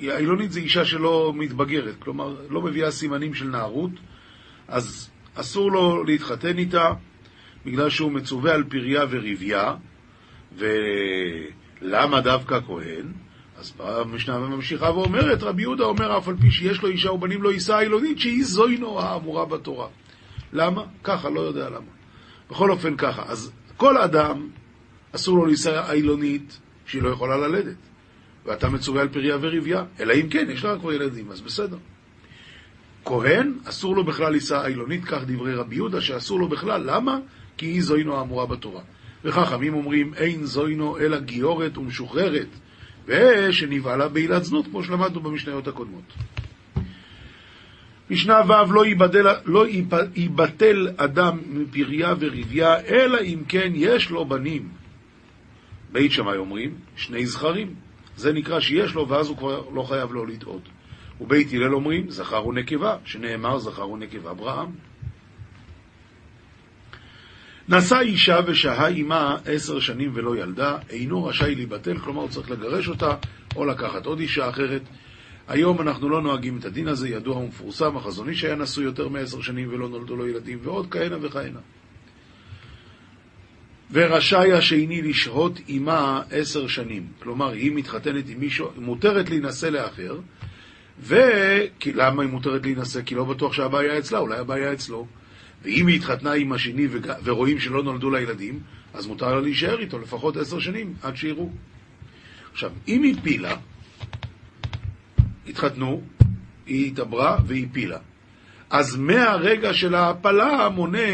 אילונית 0.00 0.52
זה 0.52 0.60
אישה 0.60 0.84
שלא 0.84 1.32
מתבגרת, 1.36 1.94
כלומר 1.98 2.36
לא 2.50 2.62
מביאה 2.62 2.90
סימנים 2.90 3.34
של 3.34 3.48
נערות, 3.48 3.90
אז 4.68 5.10
אסור 5.34 5.72
לו 5.72 6.04
להתחתן 6.04 6.58
איתה 6.58 6.92
בגלל 7.66 7.90
שהוא 7.90 8.12
מצווה 8.12 8.54
על 8.54 8.64
פריה 8.64 9.04
וריביה, 9.10 9.74
ולמה 10.56 12.20
דווקא 12.20 12.60
כהן? 12.66 13.12
אז 13.58 13.72
באה 13.76 14.00
המשנה 14.00 14.38
ממשיכה 14.38 14.90
ואומרת, 14.90 15.42
רבי 15.42 15.62
יהודה 15.62 15.84
אומר, 15.84 16.18
אף 16.18 16.28
על 16.28 16.36
פי 16.40 16.50
שיש 16.50 16.82
לו 16.82 16.88
אישה 16.88 17.12
ובנים 17.12 17.42
לא 17.42 17.52
יישא 17.52 17.78
אילונית, 17.80 18.18
שהיא 18.18 18.44
זוינו 18.44 19.00
האמורה 19.00 19.44
בתורה. 19.44 19.88
למה? 20.52 20.84
ככה, 21.04 21.30
לא 21.30 21.40
יודע 21.40 21.68
למה. 21.68 21.90
בכל 22.50 22.70
אופן 22.70 22.96
ככה. 22.96 23.22
אז 23.26 23.52
כל 23.76 23.98
אדם, 23.98 24.48
אסור 25.14 25.36
לו 25.36 25.46
להישא 25.46 25.92
אילונית 25.92 26.58
שהיא 26.86 27.02
לא 27.02 27.08
יכולה 27.08 27.36
ללדת. 27.36 27.76
ואתה 28.46 28.68
מצווה 28.68 29.02
על 29.02 29.08
פריה 29.08 29.36
וריביה, 29.40 29.84
אלא 30.00 30.14
אם 30.14 30.28
כן, 30.28 30.46
יש 30.50 30.64
לה 30.64 30.78
כבר 30.78 30.92
ילדים, 30.92 31.30
אז 31.30 31.40
בסדר. 31.40 31.76
כהן, 33.08 33.52
אסור 33.64 33.96
לו 33.96 34.04
בכלל 34.04 34.32
לישא 34.32 34.66
אילונית, 34.66 35.04
כך 35.04 35.22
דברי 35.26 35.54
רבי 35.54 35.74
יהודה, 35.74 36.00
שאסור 36.00 36.40
לו 36.40 36.48
בכלל, 36.48 36.82
למה? 36.84 37.18
כי 37.56 37.66
היא 37.66 37.82
זוינו 37.82 38.16
האמורה 38.16 38.46
בתורה. 38.46 38.82
וחכמים 39.24 39.74
אומרים, 39.74 40.14
אין 40.14 40.44
זוינו 40.44 40.98
אלא 40.98 41.18
גיורת 41.18 41.78
ומשוחררת, 41.78 42.48
ושנבעלה 43.06 44.08
בעילת 44.08 44.44
זנות, 44.44 44.66
כמו 44.66 44.84
שלמדנו 44.84 45.20
במשניות 45.20 45.68
הקודמות. 45.68 46.12
משנה 48.10 48.40
ו' 48.48 48.72
לא, 48.72 48.86
ייבדל, 48.86 49.26
לא 49.44 49.66
ייבטל 50.16 50.88
אדם 50.96 51.38
מפריה 51.46 52.14
וריביה, 52.20 52.80
אלא 52.80 53.18
אם 53.20 53.42
כן 53.48 53.72
יש 53.74 54.10
לו 54.10 54.24
בנים. 54.24 54.68
בית 55.92 56.12
שמאי 56.12 56.36
אומרים, 56.36 56.74
שני 56.96 57.26
זכרים. 57.26 57.74
זה 58.16 58.32
נקרא 58.32 58.60
שיש 58.60 58.94
לו, 58.94 59.08
ואז 59.08 59.28
הוא 59.28 59.36
כבר 59.36 59.62
לא 59.74 59.82
חייב 59.82 60.12
להוליד 60.12 60.42
עוד. 60.42 60.62
ובית 61.20 61.52
הלל 61.52 61.74
אומרים, 61.74 62.10
זכר 62.10 62.46
ונקבה, 62.46 62.96
שנאמר 63.04 63.58
זכר 63.58 63.90
ונקבה 63.90 64.30
אברהם. 64.30 64.70
נשא 67.68 67.98
אישה 68.00 68.40
ושהה 68.46 68.88
עמה 68.88 69.36
עשר 69.44 69.80
שנים 69.80 70.10
ולא 70.14 70.36
ילדה, 70.36 70.78
אינו 70.90 71.24
רשאי 71.24 71.54
להיבטל, 71.54 71.98
כלומר 71.98 72.20
הוא 72.20 72.28
צריך 72.28 72.50
לגרש 72.50 72.88
אותה, 72.88 73.14
או 73.56 73.64
לקחת 73.64 74.06
עוד 74.06 74.20
אישה 74.20 74.48
אחרת. 74.48 74.82
היום 75.48 75.80
אנחנו 75.80 76.08
לא 76.08 76.22
נוהגים 76.22 76.58
את 76.58 76.64
הדין 76.64 76.88
הזה, 76.88 77.08
ידוע 77.08 77.36
ומפורסם, 77.36 77.96
החזון 77.96 78.28
איש 78.28 78.44
היה 78.44 78.54
נשוי 78.54 78.84
יותר 78.84 79.08
מעשר 79.08 79.40
שנים 79.40 79.68
ולא 79.72 79.88
נולדו 79.88 80.16
לו 80.16 80.28
ילדים, 80.28 80.58
ועוד 80.62 80.86
כהנה 80.90 81.16
וכהנה. 81.20 81.60
ורשאי 83.92 84.52
השני 84.52 85.02
לשהות 85.02 85.60
עמה 85.68 86.22
עשר 86.30 86.66
שנים. 86.66 87.06
כלומר, 87.22 87.50
היא 87.50 87.72
מתחתנת 87.74 88.28
עם 88.28 88.40
מישהו, 88.40 88.68
מותרת 88.76 89.30
להינשא 89.30 89.66
לאחר, 89.66 90.18
ולמה 91.02 92.22
היא 92.22 92.30
מותרת 92.30 92.62
להינשא? 92.62 93.02
כי 93.02 93.14
לא 93.14 93.24
בטוח 93.24 93.52
שהבעיה 93.52 93.98
אצלה, 93.98 94.18
אולי 94.18 94.38
הבעיה 94.38 94.72
אצלו. 94.72 95.06
ואם 95.62 95.86
היא 95.86 95.96
התחתנה 95.96 96.32
עם 96.32 96.52
השני 96.52 96.86
ו... 96.86 96.98
ורואים 97.24 97.58
שלא 97.58 97.82
נולדו 97.82 98.10
לה 98.10 98.20
ילדים, 98.20 98.60
אז 98.94 99.06
מותר 99.06 99.34
לה 99.34 99.40
להישאר 99.40 99.80
איתו 99.80 99.98
לפחות 99.98 100.36
עשר 100.36 100.58
שנים, 100.58 100.94
עד 101.02 101.16
שיראו. 101.16 101.50
עכשיו, 102.52 102.70
אם 102.88 103.02
היא 103.02 103.14
פילה, 103.22 103.56
התחתנו, 105.48 106.02
היא 106.66 106.86
התעברה 106.86 107.38
והיא 107.46 107.66
פילה. 107.72 107.98
אז 108.70 108.96
מהרגע 108.96 109.74
של 109.74 109.94
ההפלה 109.94 110.68
מונה 110.68 111.08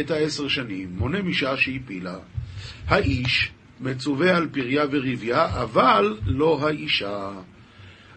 את 0.00 0.10
העשר 0.10 0.48
שנים, 0.48 0.88
מונה 0.98 1.22
משעה 1.22 1.56
שהיא 1.56 1.80
פילה. 1.86 2.16
האיש 2.86 3.50
מצווה 3.80 4.36
על 4.36 4.48
פריה 4.52 4.84
וריביה, 4.90 5.62
אבל 5.62 6.18
לא 6.26 6.58
האישה. 6.62 7.30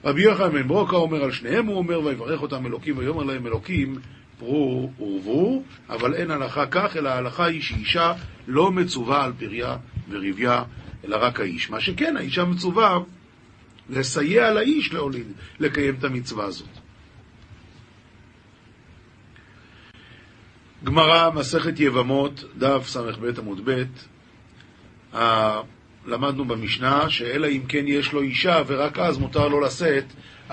רבי 0.06 0.22
יוחנן 0.22 0.52
בן 0.52 0.68
ברוקה 0.68 0.96
אומר 0.96 1.24
על 1.24 1.32
שניהם, 1.32 1.65
הוא 1.65 1.78
אומר, 1.78 2.02
ויברך 2.02 2.41
אותם 2.41 2.65
אלוקים, 2.65 2.98
ויאמר 2.98 3.24
להם 3.24 3.48
אלוקים, 3.48 4.00
פרו 4.39 4.91
ורבו, 5.00 5.63
אבל 5.89 6.15
אין 6.15 6.32
הלכה 6.32 6.65
כך, 6.65 6.98
אלא 6.98 7.10
ההלכה 7.10 7.46
היא 7.46 7.62
שאישה 7.62 8.13
לא 8.48 8.72
מצווה 8.72 9.26
על 9.26 9.34
פריה 9.39 9.78
וריביה, 10.10 10.63
אלא 11.06 11.18
רק 11.22 11.39
האיש. 11.39 11.70
מה 11.70 11.82
שכן, 11.82 12.18
האישה 12.18 12.46
מצווה 12.46 13.00
לסייע 13.89 14.54
לאיש 14.54 14.94
להוליד, 14.94 15.28
לקיים 15.60 15.96
את 16.00 16.04
המצווה 16.04 16.46
הזאת. 16.46 16.70
גמרא, 20.84 21.30
מסכת 21.30 21.80
יבמות, 21.80 22.44
דף 22.58 22.88
ס"ב 22.88 23.39
עמוד 23.39 23.70
ב', 23.70 23.84
למדנו 26.06 26.46
במשנה 26.46 27.10
שאלא 27.10 27.48
אם 27.48 27.62
כן 27.68 27.84
יש 27.88 28.13
לו 28.13 28.22
אישה 28.22 28.62
ורק 28.68 29.00
אז 29.00 29.18
מותר 29.18 29.48
לו 29.48 29.62
לשאת 29.62 30.06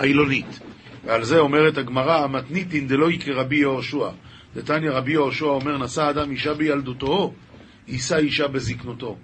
אילונית. 0.03 0.61
ועל 1.05 1.25
זה 1.25 1.39
אומרת 1.39 1.79
הגמרא, 1.79 2.27
מתניתין 2.27 2.89
דלא 2.89 3.09
כרבי 3.21 3.57
יהושע. 3.57 4.09
דתניא 4.57 4.91
רבי 4.91 5.13
יהושע 5.13 5.47
אומר, 5.47 5.79
נשא 5.79 6.11
אדם 6.11 6.31
אישה 6.31 6.55
בילדותו, 6.55 7.35
יישא 7.89 8.17
אישה 8.17 8.49
בזקנותו. 8.49 9.17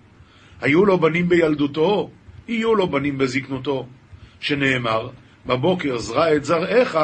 היו 0.61 0.85
לו 0.85 0.99
בנים 0.99 1.29
בילדותו, 1.29 2.11
יהיו 2.49 2.75
לו 2.75 2.88
בנים 2.88 3.19
בזקנותו. 3.19 3.87
שנאמר, 4.41 5.09
בבוקר 5.47 5.99
זרע 5.99 6.37
את 6.37 6.45
זרעך, 6.45 6.99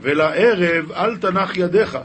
ולערב 0.00 0.92
אל 0.92 1.16
תנח 1.16 1.56
ידיך. 1.56 1.98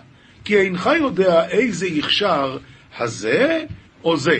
כי 0.46 0.58
אינך 0.58 0.89
יודע 1.00 1.50
איזה 1.50 1.88
יכשר 1.88 2.58
הזה 2.98 3.63
או 4.04 4.18
זה. 4.18 4.39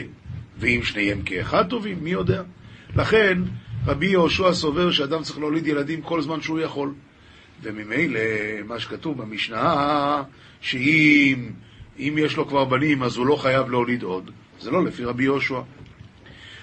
ואם 0.58 0.84
שניהם 0.84 1.22
כאחד 1.22 1.70
טובים, 1.70 1.98
מי 2.02 2.10
יודע? 2.10 2.44
לכן, 2.96 3.40
רבי 3.86 4.08
יהושע 4.08 4.54
סובר 4.54 4.92
שאדם 4.92 5.24
צריך 5.24 5.40
להוליד 5.40 5.68
ילדים 5.68 6.02
כל 6.02 6.22
זמן 6.22 6.42
שהוא 6.42 6.60
יכול. 6.60 6.94
וממילא, 7.64 8.20
מה 8.68 8.80
שכתוב 8.80 9.22
במשנה, 9.22 10.24
שאם 10.62 11.50
אם 12.00 12.16
יש 12.18 12.38
לו 12.38 12.48
כבר 12.48 12.66
בנים, 12.66 13.04
אז 13.04 13.18
הוא 13.18 13.26
לא 13.26 13.36
חייב 13.36 13.70
להוליד 13.70 14.04
עוד. 14.04 14.32
זה 14.60 14.72
לא 14.72 14.86
לפי 14.86 15.04
רבי 15.04 15.24
יהושע. 15.24 15.60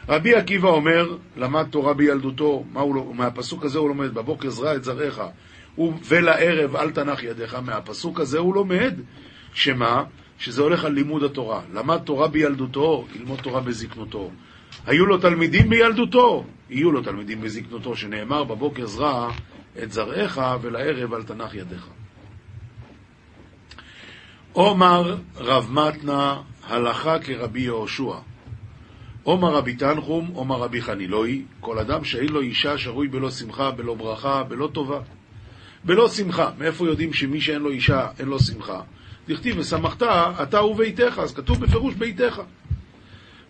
רבי 0.09 0.35
עקיבא 0.35 0.69
אומר, 0.69 1.17
למד 1.37 1.67
תורה 1.71 1.95
בילדותו, 1.95 2.65
מה 2.73 2.81
הוא, 2.81 2.95
לא- 2.95 3.13
מהפסוק 3.15 3.65
הזה 3.65 3.79
הוא 3.79 3.89
לומד, 3.89 4.15
בבוקר 4.15 4.51
זרע 4.51 4.75
את 4.75 4.85
זרעך, 4.85 5.21
ולערב 6.09 6.77
אל 6.77 6.91
תנח 6.91 7.23
ידיך, 7.23 7.55
מהפסוק 7.55 8.21
הזה 8.21 8.39
הוא 8.39 8.55
לומד 8.55 8.95
שמה? 9.55 10.05
שזה 10.43 10.63
הולך 10.63 10.85
על 10.85 10.93
לימוד 10.93 11.23
התורה. 11.23 11.61
למד 11.73 11.99
תורה 11.99 12.29
בילדותו, 12.29 13.07
ילמוד 13.15 13.39
תורה 13.39 13.61
בזקנותו. 13.61 14.31
היו 14.87 15.07
לו 15.07 15.19
תלמידים 15.19 15.69
בילדותו, 15.69 16.45
יהיו 16.71 16.93
לו 16.93 17.03
תלמידים 17.03 17.41
בזקנותו, 17.41 17.97
שנאמר 17.97 18.45
בבוקר 18.45 18.87
זרע 18.87 19.31
את 19.83 19.93
זרעך 19.93 20.41
ולערב 20.63 21.15
אל 21.15 21.23
תנח 21.23 21.55
ידיך. 21.55 21.87
עומר 24.53 25.17
רב 25.37 25.69
מתנה 25.73 26.43
הלכה 26.67 27.19
כרבי 27.19 27.61
יהושע. 27.61 28.15
עומר 29.23 29.55
רבי 29.55 29.75
תנחום, 29.75 30.27
עומר 30.27 30.57
רבי 30.57 30.83
חנילוי, 30.83 31.43
כל 31.61 31.79
אדם 31.79 32.05
שאין 32.05 32.29
לו 32.29 32.41
אישה 32.41 32.79
שרוי 32.79 33.09
בלא 33.09 33.31
שמחה, 33.31 33.71
בלא 33.71 33.95
ברכה, 33.95 34.43
בלא 34.43 34.71
טובה. 34.73 35.01
בלא 35.85 36.09
שמחה. 36.09 36.51
מאיפה 36.59 36.87
יודעים 36.87 37.13
שמי 37.13 37.41
שאין 37.41 37.63
לו 37.63 37.71
אישה, 37.71 38.09
אין 38.19 38.29
לו 38.29 38.39
שמחה? 38.39 38.81
דכתיב 39.29 39.59
ושמחת 39.59 40.03
אתה 40.43 40.63
וביתך, 40.63 41.19
אז 41.19 41.35
כתוב 41.35 41.61
בפירוש 41.61 41.95
ביתך. 41.95 42.43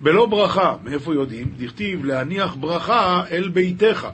בלא 0.01 0.27
ברכה, 0.27 0.77
מאיפה 0.85 1.15
יודעים? 1.15 1.55
דכתיב 1.57 2.05
להניח 2.05 2.55
ברכה 2.55 3.23
אל 3.31 3.49
ביתך. 3.49 4.09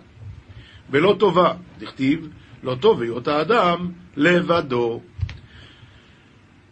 בלא 0.91 1.17
טובה, 1.19 1.55
דכתיב 1.79 2.29
לא 2.63 2.77
טוב 2.81 3.03
היות 3.03 3.29
האדם 3.29 3.91
לבדו. 4.17 5.01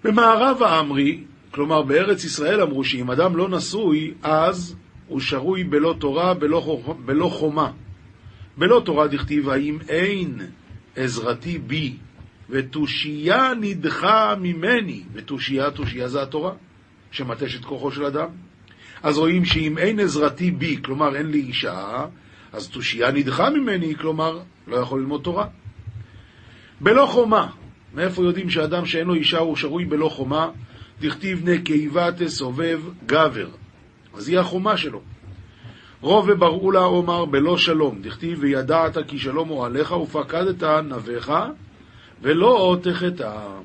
במערב 0.05 0.63
האמרי, 0.63 1.25
כלומר 1.51 1.83
בארץ 1.83 2.25
ישראל 2.25 2.61
אמרו 2.61 2.85
שאם 2.85 3.11
אדם 3.11 3.37
לא 3.37 3.49
נשוי, 3.49 4.15
אז 4.23 4.77
הוא 5.09 5.21
שרוי 5.21 5.65
בלא 5.65 5.95
תורה, 5.99 6.35
בלא, 6.35 6.83
בלא 7.05 7.29
חומה. 7.29 7.71
בלא 8.57 8.83
תורה 8.85 9.07
דכתיב, 9.07 9.49
האם 9.49 9.79
אין 9.89 10.39
עזרתי 10.97 11.59
בי 11.59 11.97
ותושייה 12.51 13.53
נדחה 13.61 14.35
ממני, 14.41 15.03
ותושייה, 15.13 15.71
תושייה 15.71 16.09
זה 16.09 16.23
התורה, 16.23 16.53
שמטש 17.11 17.57
את 17.57 17.65
כוחו 17.65 17.91
של 17.91 18.05
אדם. 18.05 18.29
אז 19.03 19.19
רואים 19.19 19.45
שאם 19.45 19.79
אין 19.79 20.01
עזרתי 20.01 20.51
בי, 20.51 20.79
כלומר 20.85 21.17
אין 21.17 21.27
לי 21.27 21.41
אישה, 21.41 22.07
אז 22.53 22.69
תושייה 22.69 23.11
נדחה 23.11 23.51
ממני, 23.51 23.95
כלומר 23.95 24.41
לא 24.67 24.77
יכול 24.77 25.01
ללמוד 25.01 25.23
תורה. 25.23 25.47
בלא 26.81 27.07
חומה, 27.07 27.47
מאיפה 27.95 28.23
יודעים 28.23 28.51
שאדם 28.51 28.87
שאין 28.87 29.07
לו 29.07 29.15
אישה 29.15 29.39
הוא 29.39 29.57
שרוי 29.57 29.85
בלא 29.85 30.09
חומה? 30.09 30.51
דכתיב 31.01 31.49
נקבה 31.49 32.13
תסובב 32.13 32.81
גבר. 33.07 33.49
אז 34.15 34.29
היא 34.29 34.39
החומה 34.39 34.77
שלו. 34.77 35.01
רוב 36.01 36.29
ובראו 36.29 36.71
לה 36.71 36.85
אומר 36.85 37.25
בלא 37.25 37.57
שלום, 37.57 38.03
דכתיב 38.03 38.39
וידעת 38.41 38.99
כי 39.09 39.19
שלום 39.19 39.63
עליך 39.63 39.93
ופקדת 39.93 40.63
נביך 40.63 41.33
ולא 42.21 42.77
תחטא. 42.83 43.61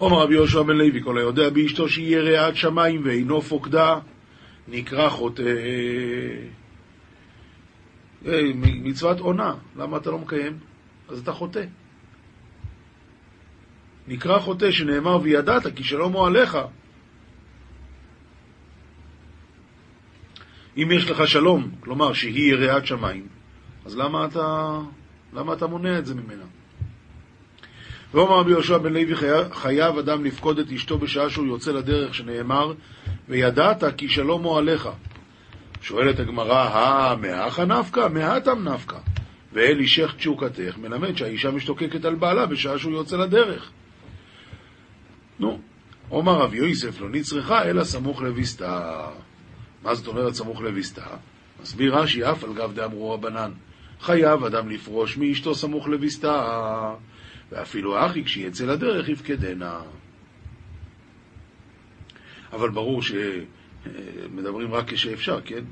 אומר 0.00 0.16
רבי 0.16 0.34
יהושע 0.34 0.62
בן 0.62 0.76
לוי, 0.76 1.02
כל 1.02 1.18
היודע 1.18 1.50
באשתו 1.50 1.88
שהיא 1.88 2.16
יראת 2.16 2.56
שמיים 2.56 3.02
ואינו 3.04 3.42
פוקדה, 3.42 3.98
נקרא 4.68 5.08
חוטא. 5.08 5.42
מצוות 8.62 9.20
עונה, 9.20 9.54
למה 9.76 9.96
אתה 9.96 10.10
לא 10.10 10.18
מקיים? 10.18 10.58
אז 11.08 11.20
אתה 11.20 11.32
חוטא. 11.32 11.64
נקרא 14.08 14.38
חוטא 14.38 14.70
שנאמר 14.70 15.18
וידעת 15.22 15.76
כי 15.76 15.84
שלום 15.84 16.12
הוא 16.12 16.26
עליך. 16.26 16.58
אם 20.76 20.88
יש 20.92 21.10
לך 21.10 21.26
שלום, 21.26 21.70
כלומר 21.80 22.12
שהיא 22.12 22.52
יראת 22.52 22.86
שמיים, 22.86 23.26
אז 23.84 23.96
למה 23.96 24.24
אתה, 24.24 24.78
למה 25.32 25.52
אתה 25.52 25.66
מונע 25.66 25.98
את 25.98 26.06
זה 26.06 26.14
ממנה? 26.14 26.44
ואומר 28.14 28.38
רבי 28.38 28.50
יהושע 28.50 28.78
בן 28.78 28.92
לוי 28.92 29.14
חייב 29.52 29.98
אדם 29.98 30.24
לפקוד 30.24 30.58
את 30.58 30.72
אשתו 30.72 30.98
בשעה 30.98 31.30
שהוא 31.30 31.46
יוצא 31.46 31.72
לדרך, 31.72 32.14
שנאמר 32.14 32.72
וידעת 33.28 33.84
כי 33.96 34.08
שלום 34.08 34.42
הוא 34.42 34.58
עליך. 34.58 34.88
שואלת 35.80 36.20
הגמרא, 36.20 36.68
הא 36.68 37.16
מהכה 37.16 37.64
נפקא? 37.64 38.08
מהתם 38.08 38.68
נפקא. 38.68 38.98
ואל 39.52 39.78
אישך 39.80 40.14
תשוקתך 40.16 40.78
מלמד 40.78 41.16
שהאישה 41.16 41.50
משתוקקת 41.50 42.04
על 42.04 42.14
בעלה 42.14 42.46
בשעה 42.46 42.78
שהוא 42.78 42.92
יוצא 42.92 43.16
לדרך. 43.16 43.70
נו, 45.38 45.60
אומר 46.10 46.32
רב 46.32 46.54
יוסף 46.54 47.00
לא 47.00 47.10
נצרכה 47.10 47.64
אלא 47.64 47.84
סמוך 47.84 48.22
לביסתה. 48.22 49.06
מה 49.82 49.94
זאת 49.94 50.06
אומרת 50.06 50.34
סמוך 50.34 50.62
לביסתה? 50.62 51.06
מסביר 51.62 51.98
רש"י 51.98 52.24
אף 52.24 52.44
על 52.44 52.54
גב 52.54 52.72
דאמרו 52.74 53.10
רבנן. 53.10 53.50
חייב 54.00 54.44
אדם 54.44 54.68
לפרוש 54.68 55.16
מאשתו 55.16 55.54
סמוך 55.54 55.88
לביסתה, 55.88 56.94
ואפילו 57.52 58.06
אחי 58.06 58.24
כשיצא 58.24 58.64
לדרך 58.66 59.08
יפקדנה. 59.08 59.80
אבל 62.52 62.70
ברור 62.70 63.02
שמדברים 63.02 64.74
רק 64.74 64.92
כשאפשר, 64.92 65.40
כן? 65.44 65.64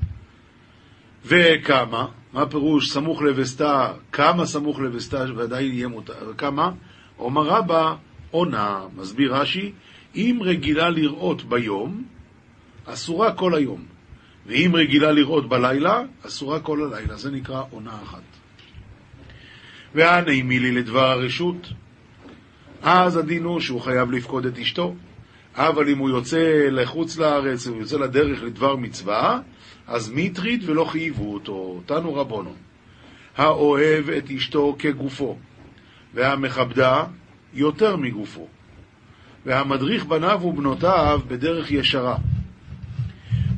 וכמה? 1.25 2.07
מה 2.33 2.49
פירוש 2.49 2.91
סמוך 2.91 3.21
לווסתה? 3.21 3.93
כמה 4.11 4.45
סמוך 4.45 4.79
לווסתה 4.79 5.25
ודאי 5.37 5.63
יהיה 5.63 5.87
מותר? 5.87 6.33
כמה? 6.37 6.71
אומר 7.19 7.41
רבא, 7.41 7.95
עונה, 8.31 8.85
מסביר 8.95 9.35
רש"י, 9.35 9.71
אם 10.15 10.39
רגילה 10.41 10.89
לראות 10.89 11.43
ביום, 11.43 12.03
אסורה 12.85 13.33
כל 13.33 13.55
היום. 13.55 13.96
ואם 14.47 14.71
רגילה 14.75 15.11
לראות 15.11 15.49
בלילה, 15.49 16.01
אסורה 16.27 16.59
כל 16.59 16.83
הלילה. 16.83 17.15
זה 17.15 17.31
נקרא 17.31 17.63
עונה 17.69 17.99
אחת. 18.03 18.21
והנעימי 19.95 20.59
לי 20.59 20.71
לדבר 20.71 21.05
הרשות, 21.05 21.67
אז 22.81 23.17
הדין 23.17 23.43
הוא 23.43 23.59
שהוא 23.59 23.81
חייב 23.81 24.11
לפקוד 24.11 24.45
את 24.45 24.59
אשתו. 24.59 24.95
אבל 25.55 25.89
אם 25.89 25.97
הוא 25.97 26.09
יוצא 26.09 26.67
לחוץ 26.71 27.17
לארץ, 27.17 27.67
הוא 27.67 27.77
יוצא 27.77 27.97
לדרך 27.97 28.43
לדבר 28.43 28.75
מצווה, 28.75 29.39
אז 29.87 30.09
מיטריד 30.09 30.69
ולא 30.69 30.85
חייבו 30.85 31.33
אותו, 31.33 31.81
תנו 31.85 32.15
רבונו. 32.15 32.53
האוהב 33.37 34.09
את 34.09 34.31
אשתו 34.37 34.75
כגופו, 34.79 35.37
והמכבדה 36.13 37.03
יותר 37.53 37.95
מגופו, 37.95 38.47
והמדריך 39.45 40.05
בניו 40.05 40.39
ובנותיו 40.43 41.21
בדרך 41.27 41.71
ישרה, 41.71 42.17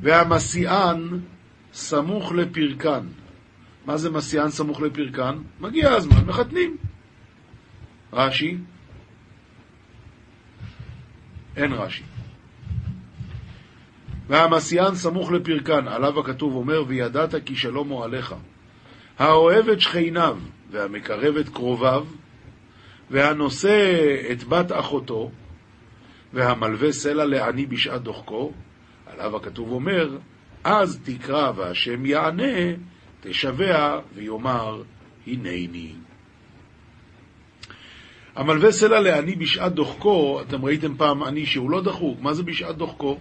והמסיען 0.02 1.20
סמוך 1.74 2.32
לפרקן. 2.32 3.08
מה 3.86 3.98
זה 3.98 4.10
מסיען 4.10 4.50
סמוך 4.50 4.82
לפרקן? 4.82 5.38
מגיע 5.60 5.92
הזמן, 5.92 6.26
מחתנים. 6.26 6.78
רש"י, 8.14 8.58
אין 11.56 11.74
רש"י. 11.74 12.04
והמסיען 14.28 14.96
סמוך 14.96 15.32
לפרקן, 15.32 15.88
עליו 15.88 16.20
הכתוב 16.20 16.56
אומר, 16.56 16.84
וידעת 16.88 17.36
כי 17.46 17.56
שלום 17.56 18.02
עליך. 18.02 18.36
האוהב 19.20 19.70
את 19.70 19.82
שכניו, 19.82 20.38
והמקרב 20.72 21.38
את 21.38 21.50
קרוביו, 21.50 22.06
והנושא 23.10 23.96
את 24.32 24.44
בת 24.44 24.72
אחותו, 24.72 25.32
והמלווה 26.34 26.92
סלע 26.92 27.26
לעני 27.26 27.66
בשעת 27.66 28.02
דוחקו, 28.02 28.52
עליו 29.20 29.36
הכתוב 29.36 29.72
אומר, 29.72 30.18
אז 30.64 31.00
תקרא 31.04 31.52
והשם 31.56 32.06
יענה, 32.06 32.74
תשבע 33.22 34.00
ויאמר, 34.16 34.82
הנני. 35.28 35.92
המלווה 38.36 38.72
סלע 38.72 39.00
לעני 39.00 39.36
בשעת 39.36 39.74
דוחקו, 39.74 40.42
אתם 40.42 40.66
ראיתם 40.66 40.96
פעם 40.96 41.24
עני 41.24 41.46
שהוא 41.46 41.70
לא 41.70 41.82
דחוק, 41.82 42.22
מה 42.22 42.34
זה 42.34 42.44
בשעת 42.44 42.78
דוחקו? 42.78 43.18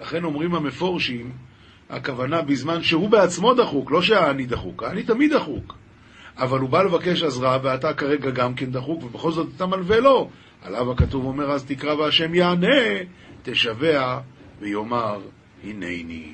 לכן 0.00 0.24
אומרים 0.24 0.54
המפורשים, 0.54 1.32
הכוונה 1.90 2.42
בזמן 2.42 2.82
שהוא 2.82 3.08
בעצמו 3.08 3.54
דחוק, 3.54 3.90
לא 3.90 4.02
שהעני 4.02 4.46
דחוק, 4.46 4.82
העני 4.82 5.02
תמיד 5.02 5.34
דחוק. 5.34 5.74
אבל 6.38 6.60
הוא 6.60 6.70
בא 6.70 6.82
לבקש 6.82 7.22
עזרה, 7.22 7.58
ואתה 7.62 7.94
כרגע 7.94 8.30
גם 8.30 8.54
כן 8.54 8.70
דחוק, 8.70 9.04
ובכל 9.04 9.32
זאת 9.32 9.48
אתה 9.56 9.66
מלווה 9.66 10.00
לו. 10.00 10.30
עליו 10.62 10.92
הכתוב 10.92 11.24
אומר, 11.24 11.50
אז 11.50 11.64
תקרא 11.64 11.94
והשם 11.94 12.34
יענה, 12.34 12.78
תשבע 13.42 14.20
ויאמר, 14.60 15.20
הנני. 15.64 16.32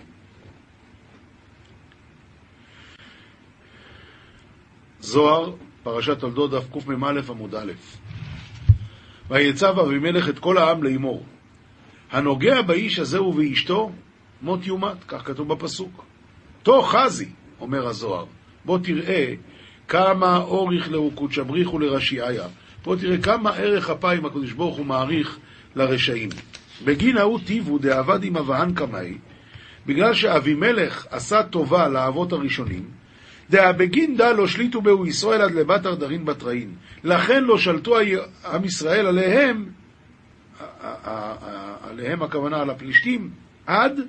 זוהר, 5.01 5.53
פרשת 5.83 6.19
תולדות, 6.19 6.51
דף 6.51 6.65
קמ"א 6.73 7.21
עמוד 7.29 7.55
א' 7.55 7.73
ויצב 9.31 9.79
אבימלך 9.79 10.29
את 10.29 10.39
כל 10.39 10.59
העם 10.59 10.83
לאמור, 10.83 11.25
הנוגע 12.11 12.63
באיש 12.63 12.99
הזה 12.99 13.23
ובאשתו, 13.23 13.93
מות 14.43 14.67
יומת, 14.67 15.05
כך 15.09 15.27
כתוב 15.27 15.49
בפסוק. 15.49 16.05
תוך 16.63 16.95
חזי, 16.95 17.29
אומר 17.61 17.87
הזוהר, 17.87 18.25
בוא 18.65 18.79
תראה 18.79 19.35
כמה 19.89 20.37
אור 20.37 20.75
יכלאו 20.75 21.11
קודשא 21.11 21.43
בריחו 21.43 21.79
לרשיעיה. 21.79 22.47
בוא 22.85 22.97
תראה 22.97 23.19
כמה 23.19 23.51
ערך 23.51 23.91
אפיים 23.91 24.27
הקדוש 24.27 24.53
ברוך 24.53 24.77
הוא 24.77 24.87
מעריך 24.87 25.39
לרשעים. 25.77 26.29
בגין 26.85 27.17
ההוא 27.17 27.41
טיבו 27.47 27.79
דעבד 27.79 28.25
עם 28.25 28.37
אבהן 28.37 28.75
קמאי, 28.75 29.19
בגלל 29.87 30.15
שאבימלך 30.15 31.07
עשה 31.11 31.43
טובה 31.43 31.89
לאבות 31.89 32.33
הראשונים, 32.33 32.85
דאה 33.51 33.73
בגין 33.73 34.17
דא 34.17 34.33
לא 34.33 34.47
שליטו 34.47 34.83
בהו 34.83 35.07
ישראל 35.07 35.41
עד 35.41 35.55
לבת 35.55 35.87
ארדרין 35.87 36.25
בתראין. 36.25 36.75
לכן 37.05 37.45
לא 37.45 37.59
שלטו 37.59 37.97
עם 38.45 38.65
ישראל 38.65 39.07
עליהם, 39.07 39.69
עליהם 41.91 42.23
הכוונה 42.23 42.61
על 42.61 42.71
הפלישתים, 42.71 43.31
עד 43.67 44.01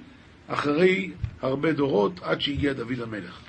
אחרי 0.48 1.12
הרבה 1.42 1.72
דורות, 1.72 2.20
עד 2.24 2.42
שהגיע 2.42 2.74
דוד 2.74 3.02
המלך. 3.02 3.40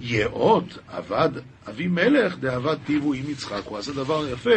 יאות 0.00 0.78
עבד 0.88 1.30
אבימלך 1.68 2.38
דעבד 2.38 2.76
טיבו 2.86 3.12
עם 3.12 3.30
יצחק. 3.30 3.62
הוא 3.64 3.78
עשה 3.78 3.92
דבר 3.92 4.28
יפה 4.32 4.50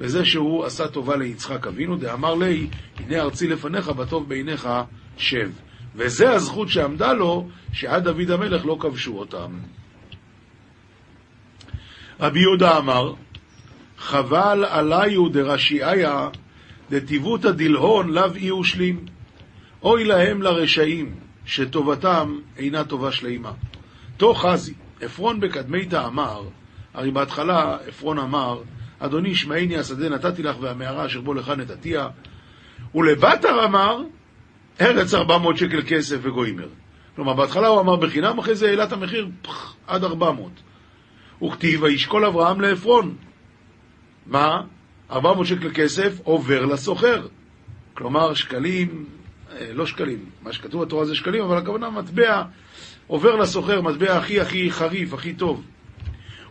בזה 0.00 0.24
שהוא 0.24 0.64
עשה 0.64 0.88
טובה 0.88 1.16
ליצחק 1.16 1.66
אבינו, 1.66 1.96
דאמר 1.96 2.34
לי, 2.34 2.66
הנה 2.98 3.20
ארצי 3.20 3.48
לפניך, 3.48 3.88
בטוב 3.88 4.28
בעיניך 4.28 4.68
שב. 5.16 5.50
וזה 5.94 6.30
הזכות 6.30 6.68
שעמדה 6.68 7.12
לו, 7.12 7.48
שעד 7.72 8.04
דוד 8.04 8.30
המלך 8.30 8.66
לא 8.66 8.76
כבשו 8.80 9.18
אותם. 9.18 9.58
רבי 12.20 12.40
יהודה 12.40 12.78
אמר, 12.78 13.14
חבל 13.98 14.64
עליו 14.64 15.28
דרשיעיה 15.28 16.28
דטיבותא 16.90 17.50
דלהון 17.50 18.10
לאו 18.10 18.34
אי 18.34 18.50
ושלים. 18.52 19.06
אוי 19.82 20.04
להם 20.04 20.42
לרשעים, 20.42 21.14
שטובתם 21.46 22.38
אינה 22.56 22.84
טובה 22.84 23.12
שלימה. 23.12 23.52
תוך 24.16 24.46
חזי, 24.46 24.74
עפרון 25.00 25.40
בקדמיתא 25.40 26.06
אמר, 26.06 26.42
הרי 26.94 27.10
בהתחלה 27.10 27.76
עפרון 27.88 28.18
אמר, 28.18 28.60
אדוני 29.00 29.34
שמעיני 29.34 29.76
השדה 29.76 30.08
נתתי 30.08 30.42
לך 30.42 30.56
והמערה 30.60 31.06
אשר 31.06 31.20
בו 31.20 31.34
לך 31.34 31.48
נתתיה, 31.48 32.08
ולבתר 32.94 33.64
אמר, 33.64 34.02
ארץ 34.80 35.14
ארבע 35.14 35.38
מאות 35.38 35.56
שקל 35.56 35.82
כסף 35.88 36.16
וגוימר. 36.22 36.68
כלומר, 37.16 37.34
בהתחלה 37.34 37.68
הוא 37.68 37.80
אמר 37.80 37.96
בחינם, 37.96 38.38
אחרי 38.38 38.54
זה 38.54 38.68
העלה 38.68 38.84
את 38.84 38.92
המחיר 38.92 39.28
פח, 39.42 39.74
עד 39.86 40.04
ארבע 40.04 40.32
מאות. 40.32 40.62
וכתיב, 41.42 41.82
וישקול 41.82 42.24
אברהם 42.24 42.60
לעפרון. 42.60 43.14
מה? 44.26 44.62
ארבע 45.10 45.34
מאות 45.34 45.46
שקל 45.46 45.70
כסף 45.74 46.20
עובר 46.24 46.64
לסוחר. 46.66 47.26
כלומר, 47.94 48.34
שקלים, 48.34 49.04
אה, 49.52 49.72
לא 49.72 49.86
שקלים, 49.86 50.24
מה 50.42 50.52
שכתוב 50.52 50.84
בתורה 50.84 51.04
זה 51.04 51.14
שקלים, 51.14 51.42
אבל 51.42 51.56
הכוונה 51.56 51.90
מטבע 51.90 52.42
עובר 53.06 53.36
לסוחר, 53.36 53.80
מטבע 53.80 54.16
הכי 54.16 54.40
הכי 54.40 54.70
חריף, 54.70 55.14
הכי 55.14 55.34
טוב. 55.34 55.62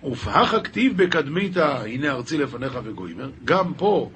ופהך 0.04 0.54
הכתיב 0.54 1.04
בקדמיתא, 1.04 1.84
הנה 1.86 2.12
ארצי 2.12 2.38
לפניך 2.38 2.80
וגוימר, 2.84 3.30
גם 3.46 3.74
פה, 3.74 4.10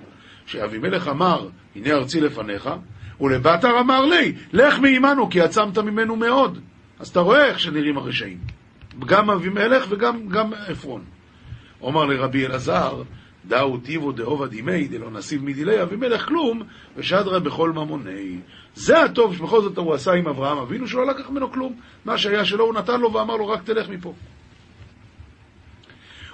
שאבימלך 0.46 1.08
אמר, 1.08 1.50
הנה 1.76 1.94
ארצי 1.94 2.22
לפניך, 2.22 2.70
ולבתר 3.22 3.80
אמר 3.80 4.06
לי, 4.06 4.34
לך 4.54 4.80
מעמנו, 4.80 5.30
כי 5.30 5.42
עצמת 5.42 5.78
ממנו 5.78 6.16
מאוד. 6.16 6.60
אז 7.00 7.08
אתה 7.08 7.20
רואה 7.20 7.46
איך 7.46 7.60
שנראים 7.60 7.98
הרשעים. 7.98 8.38
גם 9.00 9.30
אבימלך 9.30 9.86
וגם 9.90 10.28
גם 10.28 10.54
עפרון. 10.68 11.04
אומר 11.82 12.06
לרבי 12.06 12.46
אלעזר, 12.46 13.04
דאו 13.46 13.78
טיבו 13.78 14.12
דאובה 14.12 14.48
דימי, 14.48 14.88
דלא 14.88 15.12
נסיב 15.12 15.44
מדילי 15.44 15.82
אבימלך 15.82 16.26
כלום, 16.28 16.62
ושדרה 16.96 17.40
בכל 17.40 17.72
ממוני. 17.72 18.40
זה 18.76 19.04
הטוב 19.04 19.36
שבכל 19.36 19.62
זאת 19.62 19.78
הוא 19.78 19.94
עשה 19.94 20.12
עם 20.14 20.28
אברהם 20.28 20.58
אבינו, 20.58 20.88
שלא 20.88 21.08
לקח 21.08 21.30
ממנו 21.30 21.52
כלום. 21.52 21.76
מה 22.06 22.18
שהיה 22.18 22.46
שלו 22.46 22.66
הוא 22.66 22.74
נתן 22.74 23.02
לו 23.02 23.14
ואמר 23.14 23.36
לו, 23.36 23.48
רק 23.48 23.64
תלך 23.64 23.90
מפה. 23.90 24.14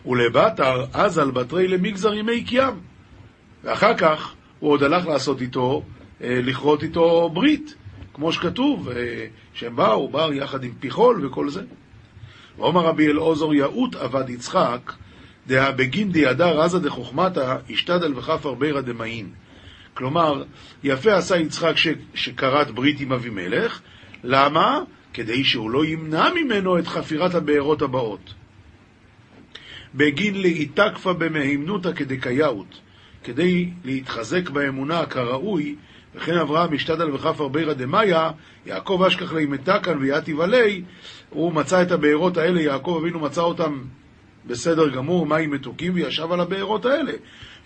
ולבתר 0.06 0.86
אז 0.94 1.18
על 1.18 1.32
בתרי 1.32 1.68
למגזר 1.68 2.14
ימי 2.14 2.44
קיים. 2.44 2.74
ואחר 3.64 3.98
כך 3.98 4.34
הוא 4.60 4.72
עוד 4.72 4.84
הלך 4.84 5.08
לעשות 5.08 5.42
איתו, 5.42 5.84
אה, 6.24 6.40
לכרות 6.44 6.84
איתו 6.84 7.30
ברית, 7.34 7.76
כמו 8.14 8.32
שכתוב, 8.32 8.90
אה, 8.90 9.26
שהם 9.54 9.76
באו, 9.76 10.10
באו 10.10 10.34
יחד 10.34 10.64
עם 10.64 10.72
פיחול 10.80 11.26
וכל 11.26 11.50
זה. 11.50 11.62
ואומר 12.58 12.82
רבי 12.82 13.08
אלעוזר 13.08 13.54
יאות 13.54 13.96
עבד 13.96 14.30
יצחק, 14.30 14.94
דהא 15.48 15.72
בגין 15.72 16.12
דידא 16.12 16.50
רזה 16.50 16.80
דחוכמתא, 16.80 17.56
השתדל 17.70 18.14
וכפר 18.18 18.54
בירא 18.54 18.82
דמאין. 18.82 19.30
כלומר, 19.94 20.44
יפה 20.84 21.14
עשה 21.14 21.38
יצחק 21.38 21.78
ש... 21.78 21.88
שכרת 22.14 22.72
ברית 22.72 23.00
עם 23.00 23.14
אבימלך, 23.14 23.82
למה? 24.24 24.80
כדי 25.14 25.44
שהוא 25.44 25.70
לא 25.70 25.86
ימנע 25.86 26.28
ממנו 26.36 26.80
את 26.80 26.88
חפירת 26.88 27.36
הבארות 27.36 27.82
הבאות. 27.82 28.34
בגין 29.96 30.42
לאיתקפא 30.42 31.14
במהימנותא 31.14 31.92
כדקייאות, 31.94 32.80
כדי 33.24 33.70
להתחזק 33.86 34.50
באמונה 34.50 35.06
כראוי, 35.06 35.76
וכן 36.16 36.38
אברהם 36.38 36.74
השתדל 36.74 37.12
וכף 37.12 37.42
בירא 37.42 37.74
דמאיה, 37.74 38.32
יעקב 38.66 39.04
אשכח 39.08 39.34
לי 39.34 39.46
מתקן 39.46 39.98
ויתיב 39.98 40.40
עלי, 40.40 40.84
הוא 41.30 41.54
מצא 41.54 41.82
את 41.82 41.92
הבארות 41.92 42.38
האלה, 42.38 42.62
יעקב 42.62 42.98
אבינו 43.02 43.20
מצא 43.20 43.42
אותם 43.42 43.82
בסדר 44.46 44.90
גמור, 44.90 45.26
מים 45.26 45.52
מתוקים, 45.52 45.94
וישב 45.96 46.32
על 46.32 46.40
הבארות 46.40 46.86
האלה. 46.86 47.12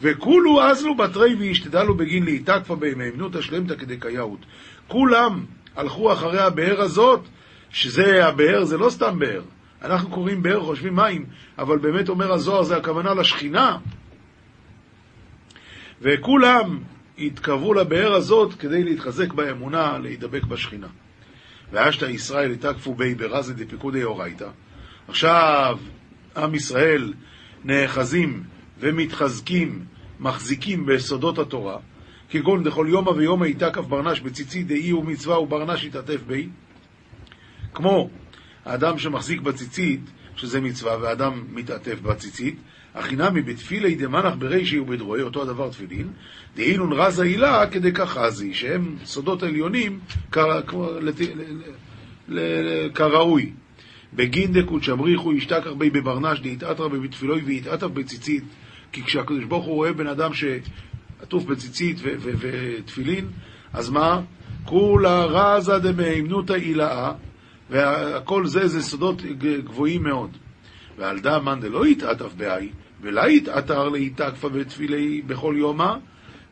וכולו 0.02 0.64
אזלו 0.64 0.96
בתרי 0.96 1.36
וישתדלו 1.36 1.96
בגין 1.96 2.24
להיתקפה 2.24 2.76
בהימנותא 2.76 3.42
שלמתא 3.42 3.76
כדקייאות. 3.76 4.40
כולם 4.88 5.46
הלכו 5.76 6.14
אחרי 6.14 6.40
הבאר 6.40 6.82
הזאת, 6.82 7.22
שזה 7.70 8.26
הבאר, 8.26 8.64
זה 8.64 8.78
לא 8.78 8.90
סתם 8.90 9.20
באר. 9.20 9.42
אנחנו 9.84 10.10
קוראים 10.10 10.44
באר, 10.44 10.66
חושבים 10.66 10.96
מים, 10.96 11.26
אבל 11.58 11.78
באמת 11.78 12.10
אומר 12.10 12.34
הזוהר, 12.34 12.64
זה 12.64 12.78
הכוונה 12.78 13.14
לשכינה. 13.14 13.78
וכולם 16.02 16.80
התקרבו 17.18 17.74
לבאר 17.74 18.14
הזאת 18.14 18.54
כדי 18.54 18.84
להתחזק 18.84 19.34
באמונה, 19.34 19.98
להידבק 19.98 20.44
בשכינה. 20.44 20.88
ואשתא 21.72 22.06
ישראל 22.06 22.52
התקפו 22.52 22.96
בי 22.96 23.16
ברזי 23.16 23.54
דפיקודי 23.54 24.04
אורייתא. 24.04 24.48
עכשיו, 25.08 25.78
עם 26.38 26.56
ישראל 26.56 27.14
נאחזים 27.64 28.44
ומתחזקים, 28.80 29.86
מחזיקים 30.20 30.86
ביסודות 30.86 31.40
התורה, 31.40 31.78
כגון 32.30 32.64
דכל 32.64 32.86
יומא 32.90 33.10
ויומא 33.10 33.46
יתקף 33.46 33.82
ברנש 33.82 34.20
בציצית 34.20 34.68
דאי 34.68 34.94
ומצווה 34.94 35.40
וברנש 35.40 35.84
יתעטף 35.84 36.24
בי, 36.28 36.50
כמו 37.74 38.10
האדם 38.66 38.98
שמחזיק 38.98 39.42
בציצית, 39.42 40.02
שזה 40.36 40.62
מצווה, 40.62 40.98
ואדם 41.02 41.44
מתעטף 41.54 42.00
בציצית, 42.02 42.56
החינמי 42.96 43.42
בתפילי 43.42 43.96
דמנח 43.96 44.34
ברישי 44.40 44.80
ובדרועי, 44.80 45.22
אותו 45.22 45.42
הדבר 45.42 45.70
תפילין, 45.70 46.08
דאילון 46.56 46.94
רזה 46.94 47.24
הילה 47.24 47.68
כדי 47.68 47.94
כחזי, 47.94 48.54
שהם 48.54 48.96
סודות 49.06 49.44
עליונים 49.44 50.00
כראוי. 52.94 53.52
בגין 54.14 54.54
דקות 54.54 54.84
שמריחו 54.84 55.34
ישתכח 55.34 55.72
בי 55.78 55.90
בברנש 55.90 56.40
דהתעטר 56.40 56.88
בי 56.88 57.00
בתפילוי 57.00 57.42
ויתעטף 57.42 57.88
בציצית, 57.88 58.44
כי 58.92 59.04
כשהקדוש 59.04 59.44
ברוך 59.44 59.66
הוא 59.66 59.76
רואה 59.76 59.94
בן 59.94 60.08
אדם 60.08 60.32
שעטוף 60.34 61.44
בציצית 61.44 61.98
ותפילין, 62.02 63.28
אז 63.74 63.90
מה? 63.90 64.22
כולה 64.66 65.26
רזה 65.26 65.80
דמהימנותא 65.80 66.54
הילאה 66.54 67.12
והכל 67.70 68.46
זה, 68.46 68.68
זה 68.68 68.82
סודות 68.82 69.22
גבוהים 69.64 70.04
מאוד. 70.04 70.38
ועל 70.98 71.20
דא 71.20 71.40
מאן 71.44 71.60
דלא 71.60 71.88
יתעטף 71.88 72.34
באי, 72.34 72.70
ולא 73.02 73.30
יתעטר 73.30 73.90
להיתקפה 73.90 74.50
בתפילי 74.50 75.22
בכל 75.22 75.56
יומא, 75.58 75.94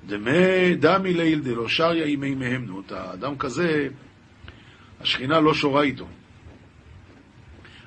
דמי 0.08 0.76
דמי 0.76 1.14
ליל 1.14 1.40
דלא 1.40 1.68
שריה 1.68 2.08
ימי 2.08 2.36
מהמנותא. 2.36 3.14
אדם 3.14 3.38
כזה, 3.38 3.88
השכינה 5.02 5.40
לא 5.40 5.54
שורה 5.54 5.82
איתו. 5.82 6.08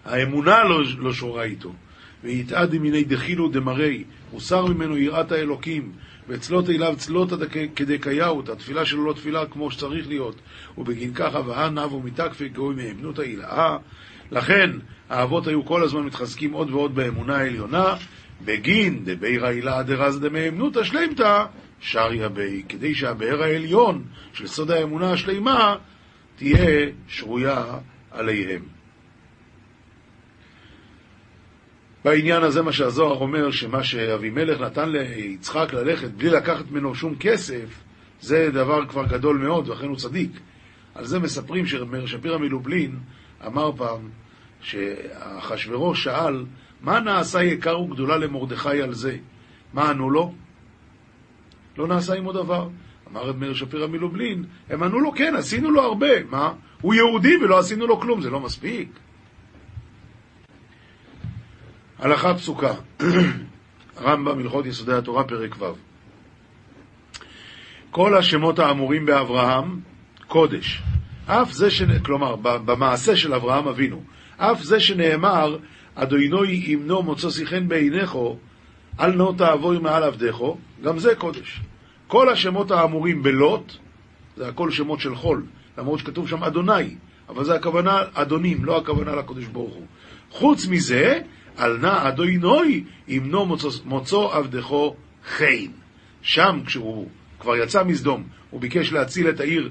האמונה 0.05 0.65
לא, 0.65 0.81
לא 0.99 1.13
שורה 1.13 1.43
איתו. 1.43 1.73
ויתעד 2.25 2.75
מיני 2.75 3.05
דחילו 3.05 3.49
דמרי, 3.49 4.05
הוסר 4.31 4.67
ממנו 4.67 4.97
יראת 4.97 5.33
האלוקים, 5.33 5.93
ואצלות 6.29 6.71
אליו 6.71 6.95
צלותא 6.97 7.37
כדקייאות, 7.77 8.49
התפילה 8.49 8.87
שלו 8.87 9.05
לא 9.05 9.13
תפילה 9.13 9.47
כמו 9.47 9.71
שצריך 9.71 10.09
להיות, 10.09 10.37
ובגין 10.79 11.15
כך 11.15 11.35
אבהה 11.35 11.71
נבו 11.71 12.01
מתקפי 12.01 12.49
גאוי 12.49 12.75
מהאמנות 12.75 13.19
ההילאה. 13.19 13.77
לכן 14.31 14.71
האבות 15.11 15.47
היו 15.47 15.65
כל 15.65 15.83
הזמן 15.83 16.03
מתחזקים 16.03 16.53
עוד 16.53 16.71
ועוד 16.71 16.95
באמונה 16.95 17.37
העליונה, 17.37 17.95
בגין 18.45 19.05
דבירא 19.05 19.49
הילאה 19.49 19.83
דרז 19.83 20.21
דמאמנותא 20.21 20.85
שלימתא 20.85 21.45
שריה 21.81 22.29
בי, 22.29 22.63
כדי 22.69 22.95
שהבאר 22.95 23.43
העליון 23.43 24.05
של 24.33 24.47
סוד 24.47 24.71
האמונה 24.71 25.13
השלימה 25.13 25.77
תהיה 26.37 26.87
שרויה 27.09 27.65
עליהם. 28.11 28.63
בעניין 32.05 32.43
הזה 32.43 32.63
מה 32.63 32.73
שהזוהר 32.73 33.21
אומר, 33.21 33.51
שמה 33.51 33.85
שאבימלך 33.85 34.61
נתן 34.61 34.89
ליצחק 34.89 35.73
ללכת 35.73 36.11
בלי 36.11 36.31
לקחת 36.31 36.71
ממנו 36.71 36.95
שום 36.95 37.15
כסף, 37.21 37.83
זה 38.21 38.51
דבר 38.53 38.87
כבר 38.87 39.07
גדול 39.07 39.39
מאוד, 39.39 39.69
ואכן 39.69 39.87
הוא 39.87 39.97
צדיק. 39.97 40.31
על 40.95 41.05
זה 41.05 41.19
מספרים 41.19 41.67
ששפירא 41.67 42.39
מלובלין 42.39 42.99
אמר 43.47 43.73
פעם, 43.77 44.09
שאחשוורוש 44.61 46.05
שאל, 46.05 46.45
מה 46.81 47.01
נעשה 47.01 47.43
יקר 47.43 47.81
וגדולה 47.81 48.17
למרדכי 48.17 48.83
על 48.83 48.93
זה? 48.93 49.17
מה 49.73 49.91
ענו 49.91 50.11
לו? 50.11 50.35
לא 51.79 51.87
נעשה 51.87 52.15
עמו 52.15 52.33
דבר. 52.33 52.69
אמר 53.13 53.31
את 53.31 53.37
מאיר 53.37 53.55
שפירא 53.55 53.87
מלובלין, 53.87 54.45
הם 54.71 54.83
ענו 54.83 55.01
לו, 55.01 55.13
כן, 55.13 55.35
עשינו 55.35 55.71
לו 55.71 55.83
הרבה. 55.83 56.25
מה? 56.31 56.53
הוא 56.81 56.95
יהודי 56.95 57.37
ולא 57.37 57.59
עשינו 57.59 57.87
לו 57.87 58.01
כלום, 58.01 58.21
זה 58.21 58.31
לא 58.31 58.41
מספיק. 58.41 58.89
הלכה 62.05 62.35
פסוקה, 62.35 62.75
רמב"ם, 64.03 64.39
הלכות 64.39 64.67
יסודי 64.67 64.93
התורה, 64.93 65.25
פרק 65.25 65.57
ו'. 65.59 65.65
כל 67.91 68.17
השמות 68.17 68.59
האמורים 68.59 69.07
באברהם, 69.07 69.81
קודש. 70.29 70.83
אף 71.27 71.53
זה 71.53 71.71
ש... 71.71 71.83
כלומר, 71.83 72.37
במעשה 72.37 73.17
של 73.17 73.35
אברהם 73.35 73.69
אבינו, 73.69 74.03
אף 74.37 74.63
זה 74.63 74.81
שנאמר, 74.81 75.59
אדוני 75.95 76.63
ימנו 76.67 77.03
מוצא 77.03 77.31
שיחן 77.31 77.69
בעיניכו, 77.69 78.39
אל 79.01 79.13
נו 79.13 79.33
תעבוי 79.33 79.79
מעל 79.79 80.03
עבדכו, 80.03 80.57
גם 80.83 80.99
זה 80.99 81.15
קודש. 81.15 81.61
כל 82.07 82.29
השמות 82.29 82.71
האמורים 82.71 83.23
בלוט, 83.23 83.73
זה 84.37 84.49
הכל 84.49 84.71
שמות 84.71 85.01
של 85.01 85.15
חול, 85.15 85.45
למרות 85.79 85.99
שכתוב 85.99 86.29
שם 86.29 86.45
אדוני, 86.45 86.95
אבל 87.29 87.45
זה 87.45 87.55
הכוונה 87.55 88.03
אדונים, 88.15 88.65
לא 88.65 88.79
הכוונה 88.79 89.17
לקדוש 89.17 89.45
ברוך 89.45 89.75
הוא. 89.75 89.87
חוץ 90.31 90.67
מזה, 90.67 91.21
על 91.57 91.79
נא 91.79 92.09
אדוני 92.09 92.85
ימנו 93.09 93.57
מוצאו 93.85 94.33
עבדכו 94.33 94.97
חין. 95.25 95.73
שם, 96.23 96.61
כשהוא 96.67 97.09
כבר 97.41 97.57
יצא 97.57 97.85
מסדום, 97.85 98.23
הוא 98.51 98.61
ביקש 98.61 98.93
להציל 98.93 99.29
את 99.29 99.41
העיר 99.41 99.71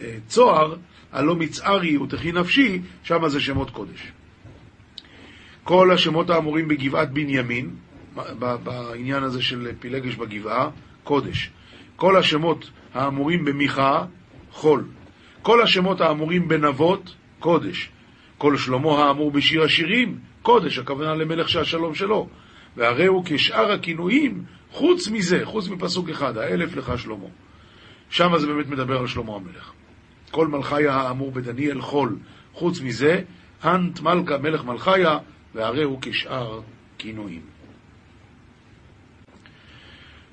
אה, 0.00 0.14
צוהר, 0.26 0.76
הלא 1.12 1.36
מצערי 1.36 1.98
ותחי 1.98 2.32
נפשי, 2.32 2.80
שם 3.02 3.28
זה 3.28 3.40
שמות 3.40 3.70
קודש. 3.70 4.12
כל 5.64 5.90
השמות 5.90 6.30
האמורים 6.30 6.68
בגבעת 6.68 7.10
בנימין, 7.12 7.70
בעניין 8.62 9.22
הזה 9.22 9.42
של 9.42 9.68
פילגש 9.80 10.14
בגבעה, 10.14 10.70
קודש. 11.04 11.50
כל 11.96 12.16
השמות 12.16 12.70
האמורים 12.94 13.44
במיכה, 13.44 14.04
חול. 14.52 14.84
כל 15.42 15.62
השמות 15.62 16.00
האמורים 16.00 16.48
בנבות, 16.48 17.14
קודש. 17.38 17.90
כל 18.38 18.56
שלמה 18.56 19.04
האמור 19.04 19.30
בשיר 19.30 19.62
השירים, 19.62 20.18
קודש, 20.42 20.78
הכוונה 20.78 21.14
למלך 21.14 21.48
שהשלום 21.48 21.94
שלו. 21.94 22.28
והרי 22.76 23.06
הוא 23.06 23.22
כשאר 23.26 23.72
הכינויים, 23.72 24.44
חוץ 24.70 25.08
מזה, 25.08 25.40
חוץ 25.44 25.68
מפסוק 25.68 26.08
אחד, 26.08 26.36
האלף 26.36 26.76
לך 26.76 26.92
שלמה. 26.98 27.26
שם 28.10 28.38
זה 28.38 28.46
באמת 28.46 28.66
מדבר 28.66 28.98
על 28.98 29.06
שלמה 29.06 29.34
המלך. 29.34 29.72
כל 30.30 30.48
מלכיה 30.48 30.94
האמור 30.94 31.32
בדניאל 31.32 31.80
חול, 31.80 32.18
חוץ 32.52 32.80
מזה, 32.80 33.22
אנט 33.64 34.00
מלכה 34.00 34.38
מלך 34.38 34.64
מלכיה, 34.64 35.18
והרי 35.54 35.82
הוא 35.82 35.98
כשאר 36.02 36.60
כינויים. 36.98 37.42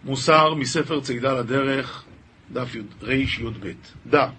מוסר 0.04 0.54
מספר 0.54 1.02
צידה 1.02 1.40
לדרך, 1.40 2.04
דף 2.52 2.76
רי"ב. 3.02 3.72
דע, 4.08 4.30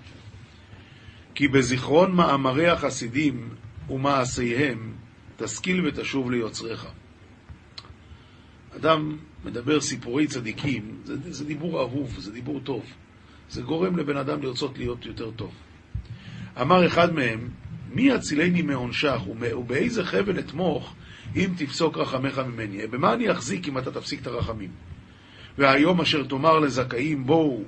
כי 1.34 1.48
בזיכרון 1.48 2.12
מאמרי 2.12 2.68
החסידים 2.68 3.48
ומעשיהם 3.90 4.92
תשכיל 5.36 5.86
ותשוב 5.86 6.30
ליוצריך. 6.30 6.86
אדם 8.76 9.16
מדבר 9.44 9.80
סיפורי 9.80 10.26
צדיקים, 10.26 10.96
זה, 11.04 11.32
זה 11.32 11.44
דיבור 11.44 11.80
אהוב, 11.80 12.16
זה 12.18 12.32
דיבור 12.32 12.60
טוב. 12.60 12.84
זה 13.50 13.62
גורם 13.62 13.96
לבן 13.96 14.16
אדם 14.16 14.42
לרצות 14.42 14.78
להיות 14.78 15.06
יותר 15.06 15.30
טוב. 15.30 15.54
אמר 16.60 16.86
אחד 16.86 17.14
מהם, 17.14 17.48
מי 17.92 18.02
יצילני 18.02 18.62
מעונשך 18.62 19.20
ובאיזה 19.28 20.04
חבל 20.04 20.38
אתמוך 20.38 20.94
אם 21.36 21.50
תפסוק 21.56 21.96
רחמך 21.96 22.38
ממני? 22.38 22.86
במה 22.86 23.14
אני 23.14 23.32
אחזיק 23.32 23.68
אם 23.68 23.78
אתה 23.78 23.90
תפסיק 23.90 24.20
את 24.22 24.26
הרחמים? 24.26 24.70
והיום 25.58 26.00
אשר 26.00 26.24
תאמר 26.24 26.58
לזכאים 26.58 27.26
בואו 27.26 27.64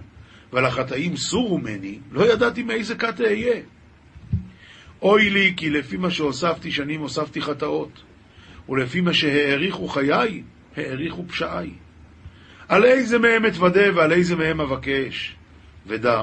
ולחטאים 0.53 1.17
סורו 1.17 1.59
ממני, 1.59 1.99
לא 2.13 2.33
ידעתי 2.33 2.63
מאיזה 2.63 2.95
כת 2.95 3.21
אהיה. 3.21 3.61
אוי 5.03 5.31
לי, 5.31 5.55
כי 5.57 5.71
לפי 5.71 5.97
מה 5.97 6.11
שהוספתי 6.11 6.71
שנים 6.71 7.01
הוספתי 7.01 7.43
חטאות, 7.43 8.03
ולפי 8.69 9.01
מה 9.01 9.15
שהאריכו 9.15 9.89
חיי, 9.89 10.43
האריכו 10.77 11.25
פשעי. 11.29 11.71
על 12.69 12.85
איזה 12.85 13.19
מהם 13.19 13.47
אתוודה 13.47 13.97
ועל 13.97 14.13
איזה 14.13 14.37
מהם 14.37 14.61
אבקש. 14.61 15.37
ודע, 15.87 16.23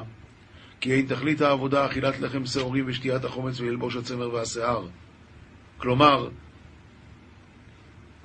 כי 0.82 0.94
אין 0.94 1.06
תכלית 1.06 1.42
העבודה 1.42 1.86
אכילת 1.86 2.20
לחם 2.20 2.46
שעורים 2.46 2.84
ושתיית 2.88 3.26
החומץ 3.26 3.60
וללבוש 3.60 3.96
הצמר 3.96 4.34
והשיער. 4.34 4.88
כלומר, 5.78 6.30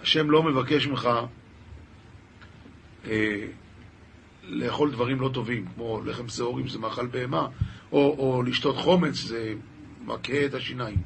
השם 0.03 0.31
לא 0.31 0.43
מבקש 0.43 0.87
ממך 0.87 1.09
אה, 3.09 3.47
לאכול 4.45 4.91
דברים 4.91 5.21
לא 5.21 5.31
טובים, 5.35 5.67
כמו 5.75 6.01
לחם 6.05 6.29
שעורים 6.29 6.69
שזה 6.69 6.79
מאכל 6.79 7.07
בהמה, 7.07 7.47
או, 7.93 8.17
או 8.19 8.43
לשתות 8.43 8.77
חומץ 8.77 9.15
זה 9.15 9.55
מכה 10.07 10.45
את 10.45 10.55
השיניים. 10.55 10.97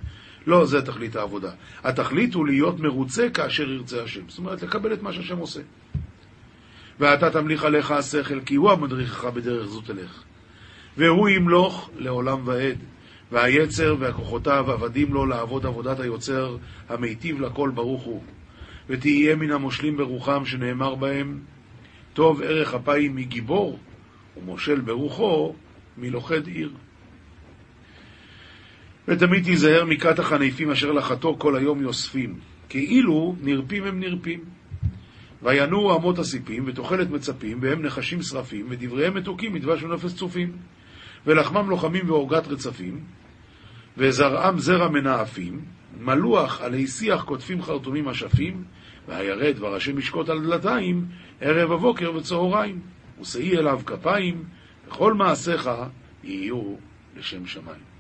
לא, 0.47 0.67
זה 0.67 0.83
תכלית 0.83 1.17
העבודה. 1.17 1.51
התכלית 1.85 2.35
הוא 2.35 2.47
להיות 2.47 2.81
מרוצה 2.81 3.31
כאשר 3.31 3.71
ירצה 3.71 4.03
השם. 4.03 4.21
זאת 4.29 4.39
אומרת, 4.39 4.63
לקבל 4.63 4.93
את 4.93 5.03
מה 5.03 5.13
שהשם 5.13 5.39
עושה. 5.39 5.61
ואתה 7.01 7.31
תמליך 7.31 7.65
עליך 7.65 7.91
השכל, 7.91 8.41
כי 8.41 8.55
הוא 8.55 8.71
המדריכך 8.71 9.25
בדרך 9.25 9.67
זו 9.67 9.81
תלך. 9.81 10.23
והוא 10.97 11.29
ימלוך 11.29 11.91
לעולם 11.97 12.41
ועד. 12.45 12.79
והיצר 13.33 13.97
והכוחותיו 13.99 14.73
עבדים 14.73 15.15
לו 15.15 15.27
לעבוד 15.27 15.67
עבודת 15.67 16.01
היוצר, 16.01 16.57
המיטיב 16.89 17.41
לכל 17.41 17.71
ברוך 17.75 18.03
הוא. 18.03 18.23
ותהיה 18.89 19.37
מן 19.37 19.51
המושלים 19.51 19.97
ברוחם, 19.97 20.45
שנאמר 20.45 20.95
בהם, 20.95 21.41
טוב 22.13 22.43
ערך 22.43 22.75
אפיים 22.75 23.17
מגיבור, 23.17 23.79
ומושל 24.37 24.81
ברוחו 24.81 25.55
מלוכד 25.99 26.47
עיר. 26.47 26.71
ותמיד 29.09 29.45
תיזהר 29.45 29.85
מכת 29.85 30.19
החניפים 30.19 30.71
אשר 30.71 30.93
לחתו 30.93 31.37
כל 31.39 31.57
היום 31.57 31.83
יוספים, 31.83 32.39
כאילו 32.69 33.37
נרפים 33.43 33.85
הם 33.85 34.01
נרפים. 34.01 34.41
וינועו 35.43 35.97
אמות 35.97 36.19
הסיפים, 36.19 36.65
ותוחלת 36.67 37.11
מצפים, 37.11 37.59
והם 37.61 37.83
נחשים 37.83 38.23
שרפים, 38.23 38.67
ודבריהם 38.71 39.15
מתוקים 39.15 39.53
מדבש 39.53 39.83
ונפס 39.83 40.17
צופים. 40.17 40.53
ולחמם 41.27 41.71
לוחמים 41.71 42.11
ועוגת 42.11 42.49
רצפים, 42.49 43.01
וזרעם 43.97 44.59
זרע 44.59 44.89
מנאפים, 44.89 45.61
מלוח 46.01 46.61
עלי 46.61 46.87
שיח 46.87 47.23
קוטפים 47.23 47.63
חרטומים 47.63 48.09
אשפים, 48.09 48.65
והירד 49.09 49.55
וראשי 49.59 49.93
משקות 49.93 50.29
על 50.29 50.47
דלתיים, 50.47 51.07
ערב 51.41 51.73
הבוקר 51.73 52.17
וצהריים, 52.17 52.81
ושאי 53.21 53.59
אליו 53.59 53.81
כפיים, 53.87 54.45
וכל 54.89 55.15
מעשיך 55.15 55.71
יהיו 56.25 56.75
לשם 57.17 57.47
שמיים. 57.47 57.94